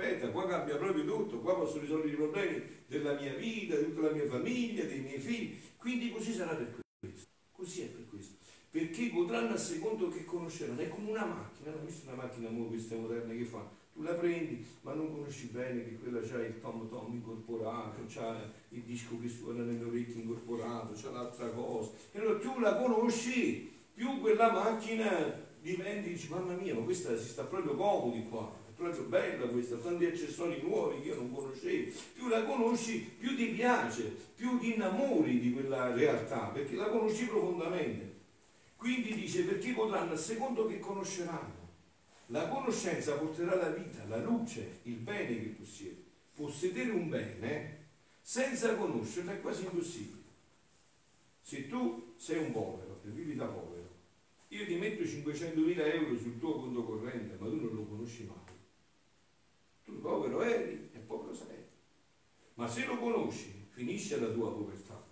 Aspetta, 0.00 0.30
qua 0.30 0.46
cambia 0.46 0.76
proprio 0.76 1.04
tutto, 1.04 1.40
qua 1.40 1.56
posso 1.56 1.78
risolvere 1.78 2.08
i 2.08 2.16
problemi 2.16 2.62
della 2.86 3.12
mia 3.20 3.34
vita, 3.34 3.76
di 3.76 3.92
tutta 3.92 4.08
la 4.08 4.12
mia 4.12 4.26
famiglia, 4.26 4.84
dei 4.84 5.00
miei 5.00 5.18
figli. 5.18 5.60
Quindi 5.76 6.10
così 6.10 6.32
sarà 6.32 6.54
per 6.54 6.80
questo. 6.98 7.28
Così 7.52 7.82
è 7.82 7.86
per 7.88 8.06
questo. 8.08 8.36
Perché 8.70 9.10
godranno 9.10 9.52
a 9.52 9.58
secondo 9.58 10.08
che 10.08 10.24
conosceranno. 10.24 10.80
È 10.80 10.88
come 10.88 11.10
una 11.10 11.26
macchina, 11.26 11.72
non 11.72 11.84
visto 11.84 12.08
una 12.10 12.22
macchina 12.22 12.48
nuova, 12.48 12.70
queste 12.70 12.94
moderne 12.94 13.36
che 13.36 13.44
fa? 13.44 13.68
Tu 13.92 14.00
la 14.00 14.14
prendi, 14.14 14.64
ma 14.80 14.94
non 14.94 15.12
conosci 15.12 15.48
bene 15.48 15.84
che 15.84 15.98
quella 15.98 16.20
c'ha 16.26 16.46
il 16.46 16.58
tom 16.62 16.88
tom 16.88 17.12
incorporato, 17.12 18.00
c'ha 18.08 18.50
il 18.70 18.80
disco 18.80 19.20
che 19.20 19.28
suona 19.28 19.64
nelle 19.64 19.84
orecchie 19.84 20.22
incorporato, 20.22 20.94
c'ha 20.94 21.10
l'altra 21.10 21.50
cosa. 21.50 21.90
E 22.12 22.20
allora 22.20 22.38
tu 22.38 22.58
la 22.58 22.76
conosci, 22.76 23.70
più 23.92 24.18
quella 24.20 24.50
macchina 24.50 25.46
diventi, 25.60 26.12
dici, 26.12 26.30
mamma 26.30 26.54
mia, 26.54 26.74
ma 26.74 26.80
questa 26.84 27.18
si 27.18 27.28
sta 27.28 27.44
proprio 27.44 27.74
comodi 27.74 28.26
qua 28.30 28.60
proprio 28.80 29.04
bella 29.04 29.46
questa, 29.46 29.76
tanti 29.76 30.06
accessori 30.06 30.62
nuovi 30.62 31.02
che 31.02 31.08
io 31.08 31.16
non 31.16 31.34
conoscevo. 31.34 31.92
Più 32.14 32.28
la 32.28 32.44
conosci, 32.44 33.00
più 33.18 33.36
ti 33.36 33.48
piace, 33.48 34.04
più 34.34 34.58
ti 34.58 34.74
innamori 34.74 35.38
di 35.38 35.52
quella 35.52 35.94
realtà, 35.94 36.46
perché 36.46 36.74
la 36.74 36.88
conosci 36.88 37.26
profondamente. 37.26 38.18
Quindi 38.76 39.14
dice, 39.14 39.44
perché 39.44 39.72
potranno 39.72 40.16
secondo 40.16 40.66
che 40.66 40.78
conosceranno. 40.78 41.58
La 42.28 42.48
conoscenza 42.48 43.16
porterà 43.16 43.54
la 43.56 43.68
vita, 43.68 44.04
la 44.06 44.16
luce, 44.16 44.78
il 44.84 44.94
bene 44.94 45.38
che 45.38 45.48
possiedi. 45.58 46.02
Possedere 46.34 46.90
un 46.90 47.10
bene 47.10 47.78
senza 48.22 48.74
conoscerlo 48.76 49.32
è 49.32 49.40
quasi 49.40 49.64
impossibile. 49.64 50.18
Se 51.42 51.68
tu 51.68 52.14
sei 52.16 52.38
un 52.38 52.52
povero 52.52 53.00
e 53.04 53.10
vivi 53.10 53.34
da 53.34 53.46
povero, 53.46 53.88
io 54.48 54.64
ti 54.64 54.76
metto 54.76 55.02
500.000 55.02 55.94
euro 55.94 56.16
sul 56.16 56.38
tuo 56.38 56.60
conto 56.60 56.84
corrente, 56.84 57.36
ma 57.38 57.48
tu 57.48 57.56
non 57.56 57.74
lo 57.74 57.84
conosci 57.84 58.24
mai 58.24 58.39
povero 59.98 60.42
eri 60.42 60.90
e 60.92 60.98
povero 60.98 61.34
sarai. 61.34 61.56
Ma 62.54 62.68
se 62.68 62.84
lo 62.84 62.96
conosci, 62.98 63.66
finisce 63.70 64.20
la 64.20 64.28
tua 64.28 64.52
povertà. 64.52 65.02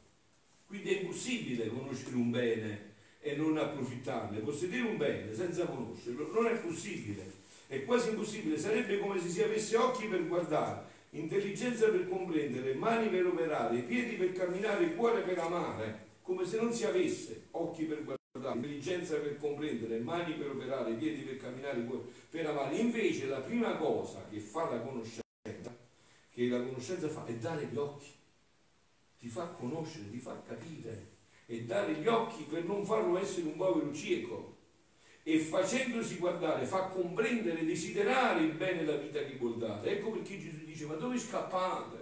Quindi 0.67 0.95
è 0.95 1.01
impossibile 1.01 1.69
conoscere 1.69 2.17
un 2.17 2.31
bene 2.31 2.93
e 3.21 3.37
non 3.37 3.57
approfittarne. 3.57 4.41
Possedere 4.41 4.83
un 4.83 4.97
bene 4.97 5.35
senza 5.35 5.67
conoscerlo 5.67 6.31
non 6.33 6.47
è 6.47 6.57
possibile. 6.59 7.25
È 7.67 7.85
quasi 7.85 8.11
impossibile. 8.11 8.59
Sarebbe 8.59 8.99
come 8.99 9.21
se 9.21 9.29
si 9.29 9.43
avesse 9.43 9.77
occhi 9.77 10.07
per 10.07 10.27
guardare, 10.27 10.85
intelligenza 11.11 11.89
per 11.89 12.09
comprendere, 12.09 12.75
mani 12.75 13.09
per 13.09 13.27
operare, 13.27 13.81
piedi 13.81 14.17
per 14.17 14.33
camminare, 14.33 14.95
cuore 14.95 15.23
per 15.23 15.39
amare. 15.39 16.07
Come 16.23 16.45
se 16.45 16.61
non 16.61 16.73
si 16.73 16.85
avesse 16.85 17.45
occhi 17.53 17.85
per 17.85 17.97
guardare 17.97 18.18
intelligenza 18.55 19.17
per 19.17 19.37
comprendere, 19.39 19.99
mani 19.99 20.35
per 20.35 20.51
operare, 20.51 20.93
piedi 20.95 21.23
per 21.23 21.37
camminare, 21.37 21.87
per 22.31 22.47
amare. 22.47 22.77
Invece 22.77 23.27
la 23.27 23.41
prima 23.41 23.77
cosa 23.77 24.25
che 24.31 24.39
fa 24.39 24.71
la 24.71 24.81
conoscenza, 24.81 25.77
che 26.31 26.49
la 26.49 26.63
conoscenza 26.63 27.09
fa, 27.09 27.25
è 27.27 27.35
dare 27.35 27.67
gli 27.67 27.77
occhi. 27.77 28.11
Ti 29.19 29.29
fa 29.29 29.47
conoscere, 29.47 30.11
ti 30.11 30.19
fa 30.19 30.41
capire. 30.47 31.17
E 31.47 31.63
dare 31.65 31.95
gli 31.95 32.07
occhi 32.07 32.45
per 32.45 32.65
non 32.65 32.85
farlo 32.85 33.19
essere 33.19 33.47
un 33.47 33.57
povero 33.57 33.93
cieco. 33.93 34.57
E 35.23 35.39
facendosi 35.41 36.17
guardare 36.17 36.65
fa 36.65 36.85
comprendere, 36.85 37.65
desiderare 37.65 38.43
il 38.43 38.53
bene 38.53 38.85
della 38.85 38.99
vita 38.99 39.23
che 39.25 39.37
vuol 39.37 39.59
dare. 39.59 39.99
Ecco 39.99 40.13
perché 40.13 40.39
Gesù 40.39 40.65
dice, 40.65 40.87
ma 40.87 40.95
dove 40.95 41.19
scappate? 41.19 41.97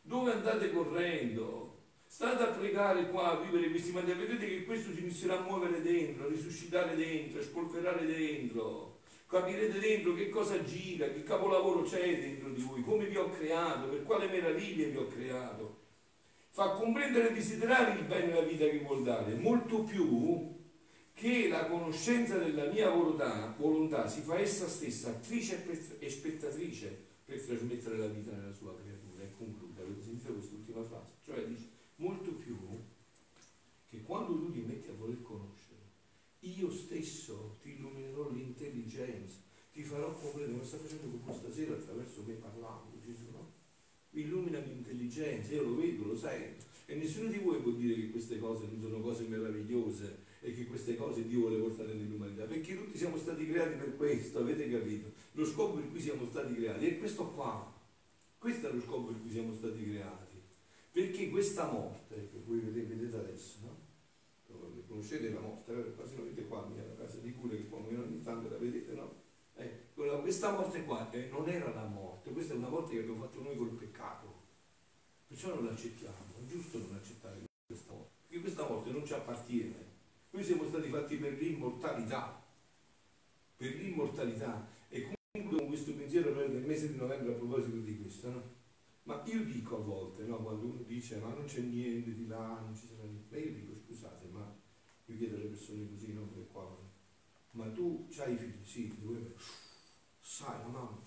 Dove 0.00 0.32
andate 0.32 0.70
correndo? 0.70 1.67
State 2.10 2.42
a 2.42 2.46
pregare 2.46 3.10
qua, 3.10 3.32
a 3.32 3.40
vivere 3.40 3.68
questi 3.68 3.92
mandi, 3.92 4.12
vedete 4.12 4.46
che 4.46 4.64
questo 4.64 4.92
si 4.92 5.00
inizierà 5.00 5.38
a 5.38 5.42
muovere 5.42 5.82
dentro, 5.82 6.24
a 6.24 6.28
risuscitare 6.28 6.96
dentro, 6.96 7.38
a 7.38 7.42
spolverare 7.42 8.06
dentro. 8.06 9.00
Capirete 9.26 9.78
dentro 9.78 10.14
che 10.14 10.30
cosa 10.30 10.64
gira, 10.64 11.10
che 11.10 11.22
capolavoro 11.22 11.82
c'è 11.82 12.18
dentro 12.18 12.48
di 12.48 12.62
voi, 12.62 12.80
come 12.80 13.06
vi 13.06 13.16
ho 13.16 13.28
creato, 13.28 13.88
per 13.88 14.02
quale 14.04 14.26
meraviglie 14.26 14.88
vi 14.88 14.96
ho 14.96 15.06
creato. 15.06 15.82
Fa 16.48 16.70
comprendere 16.70 17.28
e 17.28 17.34
desiderare 17.34 18.00
il 18.00 18.06
bene 18.06 18.32
della 18.32 18.40
vita 18.40 18.64
che 18.64 18.78
vuol 18.78 19.02
dare, 19.02 19.34
molto 19.34 19.84
più 19.84 20.56
che 21.12 21.48
la 21.48 21.66
conoscenza 21.66 22.38
della 22.38 22.70
mia 22.70 22.88
volontà, 22.88 23.54
volontà 23.58 24.08
si 24.08 24.22
fa 24.22 24.38
essa 24.38 24.66
stessa 24.66 25.10
attrice 25.10 25.62
e 25.98 26.08
spettatrice 26.08 27.04
per 27.24 27.44
trasmettere 27.44 27.98
la 27.98 28.06
vita 28.06 28.32
nella 28.32 28.54
sua 28.54 28.74
creatura. 28.74 29.22
E 29.22 29.32
conclude, 29.36 29.82
avete 29.82 30.02
sentito 30.02 30.32
quest'ultima 30.32 30.82
frase? 30.82 31.10
Cioè 31.24 31.44
dice, 31.44 31.68
molto 31.96 32.30
più 32.32 32.56
che 33.90 33.97
quando 34.08 34.38
tu 34.38 34.50
ti 34.50 34.60
metti 34.60 34.88
a 34.88 34.94
voler 34.94 35.20
conoscere, 35.20 35.76
io 36.40 36.70
stesso 36.70 37.58
ti 37.60 37.74
illuminerò 37.74 38.30
l'intelligenza, 38.30 39.36
ti 39.70 39.82
farò 39.82 40.14
comprendere, 40.14 40.52
come 40.52 40.64
sta 40.64 40.78
facendo 40.78 41.08
con 41.08 41.24
questa 41.24 41.52
sera 41.52 41.74
attraverso 41.74 42.24
me 42.26 42.32
parlando, 42.32 42.98
Gesù, 43.04 43.24
no? 43.30 43.52
Mi 44.12 44.22
illumina 44.22 44.60
l'intelligenza, 44.60 45.52
io 45.52 45.64
lo 45.64 45.76
vedo, 45.76 46.04
lo 46.04 46.16
sento, 46.16 46.64
e 46.86 46.94
nessuno 46.94 47.28
di 47.28 47.36
voi 47.36 47.60
può 47.60 47.72
dire 47.72 47.94
che 47.96 48.10
queste 48.10 48.38
cose 48.38 48.64
non 48.64 48.80
sono 48.80 49.00
cose 49.00 49.24
meravigliose 49.24 50.24
e 50.40 50.54
che 50.54 50.64
queste 50.64 50.96
cose 50.96 51.26
Dio 51.26 51.40
vuole 51.40 51.58
portare 51.58 51.92
nell'umanità, 51.92 52.44
perché 52.44 52.78
tutti 52.78 52.96
siamo 52.96 53.18
stati 53.18 53.46
creati 53.46 53.76
per 53.76 53.94
questo, 53.94 54.38
avete 54.38 54.70
capito? 54.70 55.12
Lo 55.32 55.44
scopo 55.44 55.74
per 55.74 55.90
cui 55.90 56.00
siamo 56.00 56.24
stati 56.24 56.54
creati 56.54 56.86
è 56.86 56.98
questo 56.98 57.26
qua, 57.26 57.70
questo 58.38 58.70
è 58.70 58.72
lo 58.72 58.80
scopo 58.80 59.08
per 59.08 59.20
cui 59.20 59.30
siamo 59.30 59.52
stati 59.52 59.84
creati. 59.84 60.36
Perché 60.90 61.28
questa 61.28 61.70
morte, 61.70 62.30
che 62.32 62.40
voi 62.46 62.60
vedete 62.60 63.14
adesso, 63.14 63.58
no? 63.64 63.87
Conoscete 64.98 65.30
la 65.30 65.40
morte, 65.40 65.72
eh? 65.72 65.94
quasi 65.94 66.16
non 66.16 66.24
vedete 66.24 66.48
qua 66.48 66.68
la 66.68 67.04
casa 67.04 67.18
di 67.18 67.32
cura 67.32 67.54
che 67.54 67.68
quando 67.68 67.88
ogni 67.88 68.20
tanto 68.20 68.48
la 68.48 68.56
vedete, 68.56 68.92
no? 68.94 69.14
Eh, 69.54 69.86
questa 69.94 70.52
morte 70.52 70.84
qua 70.84 71.10
eh, 71.10 71.28
non 71.30 71.48
era 71.48 71.72
la 71.72 71.86
morte, 71.86 72.32
questa 72.32 72.54
è 72.54 72.56
una 72.56 72.68
morte 72.68 72.94
che 72.94 73.00
abbiamo 73.00 73.24
fatto 73.24 73.42
noi 73.42 73.56
col 73.56 73.70
peccato. 73.70 74.46
Perciò 75.28 75.54
non 75.54 75.66
l'accettiamo, 75.66 76.34
è 76.40 76.46
giusto 76.46 76.78
non 76.78 76.94
accettare 76.94 77.44
questa 77.66 77.92
morte, 77.92 78.10
perché 78.26 78.42
questa 78.42 78.68
morte 78.68 78.90
non 78.90 79.06
ci 79.06 79.12
appartiene. 79.12 79.86
Noi 80.30 80.44
siamo 80.44 80.64
stati 80.64 80.88
fatti 80.88 81.16
per 81.16 81.32
l'immortalità, 81.34 82.42
per 83.56 83.74
l'immortalità. 83.74 84.68
E 84.88 85.10
comunque 85.30 85.58
con 85.58 85.68
questo 85.68 85.92
pensiero 85.92 86.32
noi 86.34 86.48
nel 86.48 86.64
mese 86.64 86.90
di 86.90 86.96
novembre 86.96 87.32
a 87.32 87.36
proposito 87.36 87.76
di 87.76 88.00
questo, 88.00 88.30
no? 88.30 88.56
Ma 89.04 89.22
io 89.24 89.44
dico 89.44 89.76
a 89.76 89.80
volte, 89.80 90.24
no, 90.24 90.42
quando 90.42 90.66
uno 90.66 90.82
dice 90.82 91.16
ma 91.18 91.32
non 91.32 91.44
c'è 91.46 91.60
niente 91.60 92.14
di 92.14 92.26
là, 92.26 92.60
non 92.60 92.76
ci 92.76 92.86
sarà 92.86 93.04
niente, 93.04 93.34
ma 93.34 93.42
io 93.42 93.52
dico 93.52 93.74
scusate, 93.74 94.26
ma 94.26 94.57
io 95.08 95.16
chiedo 95.16 95.36
alle 95.36 95.46
persone 95.46 95.88
così, 95.90 96.12
no, 96.12 96.26
come 96.26 96.46
qua, 96.52 96.76
ma 97.52 97.70
tu 97.70 98.08
hai 98.18 98.34
i 98.34 98.36
figli, 98.36 98.64
sì, 98.64 98.88
ti 98.88 99.00
vuoi 99.02 99.34
sai, 100.20 100.58
la 100.58 100.68
mamma, 100.68 101.00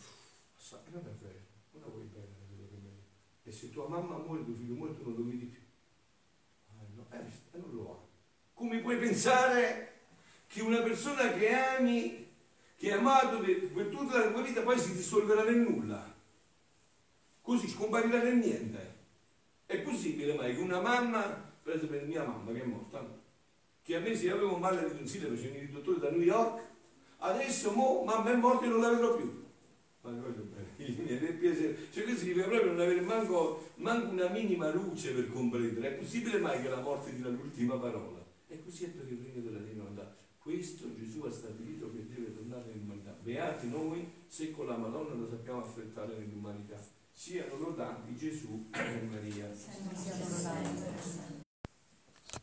sai, 0.56 0.80
non 0.92 1.06
è 1.06 1.24
vero, 1.24 1.40
non 1.72 1.82
la 1.82 1.88
vuoi 1.88 2.06
bene 2.06 2.40
che. 2.50 3.50
E 3.50 3.52
se 3.52 3.72
tua 3.72 3.88
mamma 3.88 4.18
muore, 4.18 4.44
tuo 4.44 4.56
figlio 4.56 4.76
muore, 4.76 4.96
tu 4.96 5.04
non 5.04 5.18
lo 5.18 5.26
vedi 5.26 5.46
più. 5.46 5.62
Ah, 6.70 6.86
no, 6.96 7.08
eh, 7.12 7.58
non 7.58 7.74
lo 7.74 7.92
hai. 7.92 8.08
Come 8.54 8.80
puoi 8.82 8.98
pensare 8.98 10.00
che 10.48 10.62
una 10.62 10.82
persona 10.82 11.32
che 11.34 11.54
ami, 11.54 12.28
che 12.76 12.92
hai 12.92 13.00
amato 13.00 13.40
per, 13.40 13.88
tutta 13.90 14.20
la 14.20 14.32
tua 14.32 14.42
vita, 14.42 14.62
poi 14.62 14.78
si 14.78 14.94
dissolverà 14.94 15.44
nel 15.44 15.58
nulla? 15.58 16.12
così 17.42 17.68
scomparirà 17.68 18.22
nel 18.22 18.38
niente. 18.38 19.00
È 19.66 19.80
possibile 19.82 20.34
mai 20.34 20.56
che 20.56 20.62
una 20.62 20.80
mamma, 20.80 21.22
per 21.64 21.76
esempio 21.76 22.06
mia 22.06 22.24
mamma 22.24 22.52
che 22.52 22.62
è 22.62 22.66
morta, 22.66 23.21
che 23.92 23.98
a 23.98 24.00
me 24.00 24.16
se 24.16 24.32
avevo 24.32 24.56
male 24.56 24.88
di 24.88 24.96
tonsille 24.96 25.28
facevano 25.28 25.64
i 25.64 25.70
dottori 25.70 26.00
da 26.00 26.10
New 26.10 26.22
York, 26.22 26.66
adesso 27.18 27.72
mo, 27.72 28.04
mamma 28.06 28.32
è 28.32 28.36
morta 28.38 28.66
e 28.66 28.70
non 28.70 28.80
la 28.80 28.90
vedrò 28.92 29.18
più. 29.18 29.44
Ma 30.04 30.12
voglio 30.12 30.44
bene, 30.44 30.70
gli 30.78 30.94
viene 30.94 31.34
piacere. 31.34 31.78
Cioè 31.92 32.04
questo 32.04 32.22
significa 32.22 32.48
proprio 32.48 32.72
non 32.72 32.80
avere 32.80 33.02
manco, 33.02 33.72
manco 33.76 34.12
una 34.12 34.30
minima 34.30 34.72
luce 34.72 35.12
per 35.12 35.30
comprendere. 35.30 35.90
È 35.90 36.00
possibile 36.00 36.40
mai 36.40 36.62
che 36.62 36.70
la 36.70 36.80
morte 36.80 37.14
dia 37.14 37.28
l'ultima 37.28 37.78
parola? 37.78 38.26
È 38.48 38.58
così 38.64 38.86
è 38.86 38.88
per 38.90 39.12
il 39.12 39.20
regno 39.20 39.42
della 39.42 39.60
divinità. 39.60 40.16
Questo 40.38 40.96
Gesù 40.96 41.24
ha 41.24 41.32
stabilito 41.32 41.92
che 41.92 42.08
deve 42.08 42.34
tornare 42.34 42.64
nell'umanità. 42.68 43.16
Beati 43.22 43.68
noi 43.68 44.10
se 44.26 44.52
con 44.52 44.68
la 44.68 44.78
Madonna 44.78 45.14
lo 45.14 45.28
sappiamo 45.30 45.60
affrettare 45.60 46.18
nell'umanità. 46.18 46.82
Siano 47.12 47.58
lodati 47.58 48.16
Gesù 48.16 48.70
e 48.72 49.02
Maria. 49.12 49.52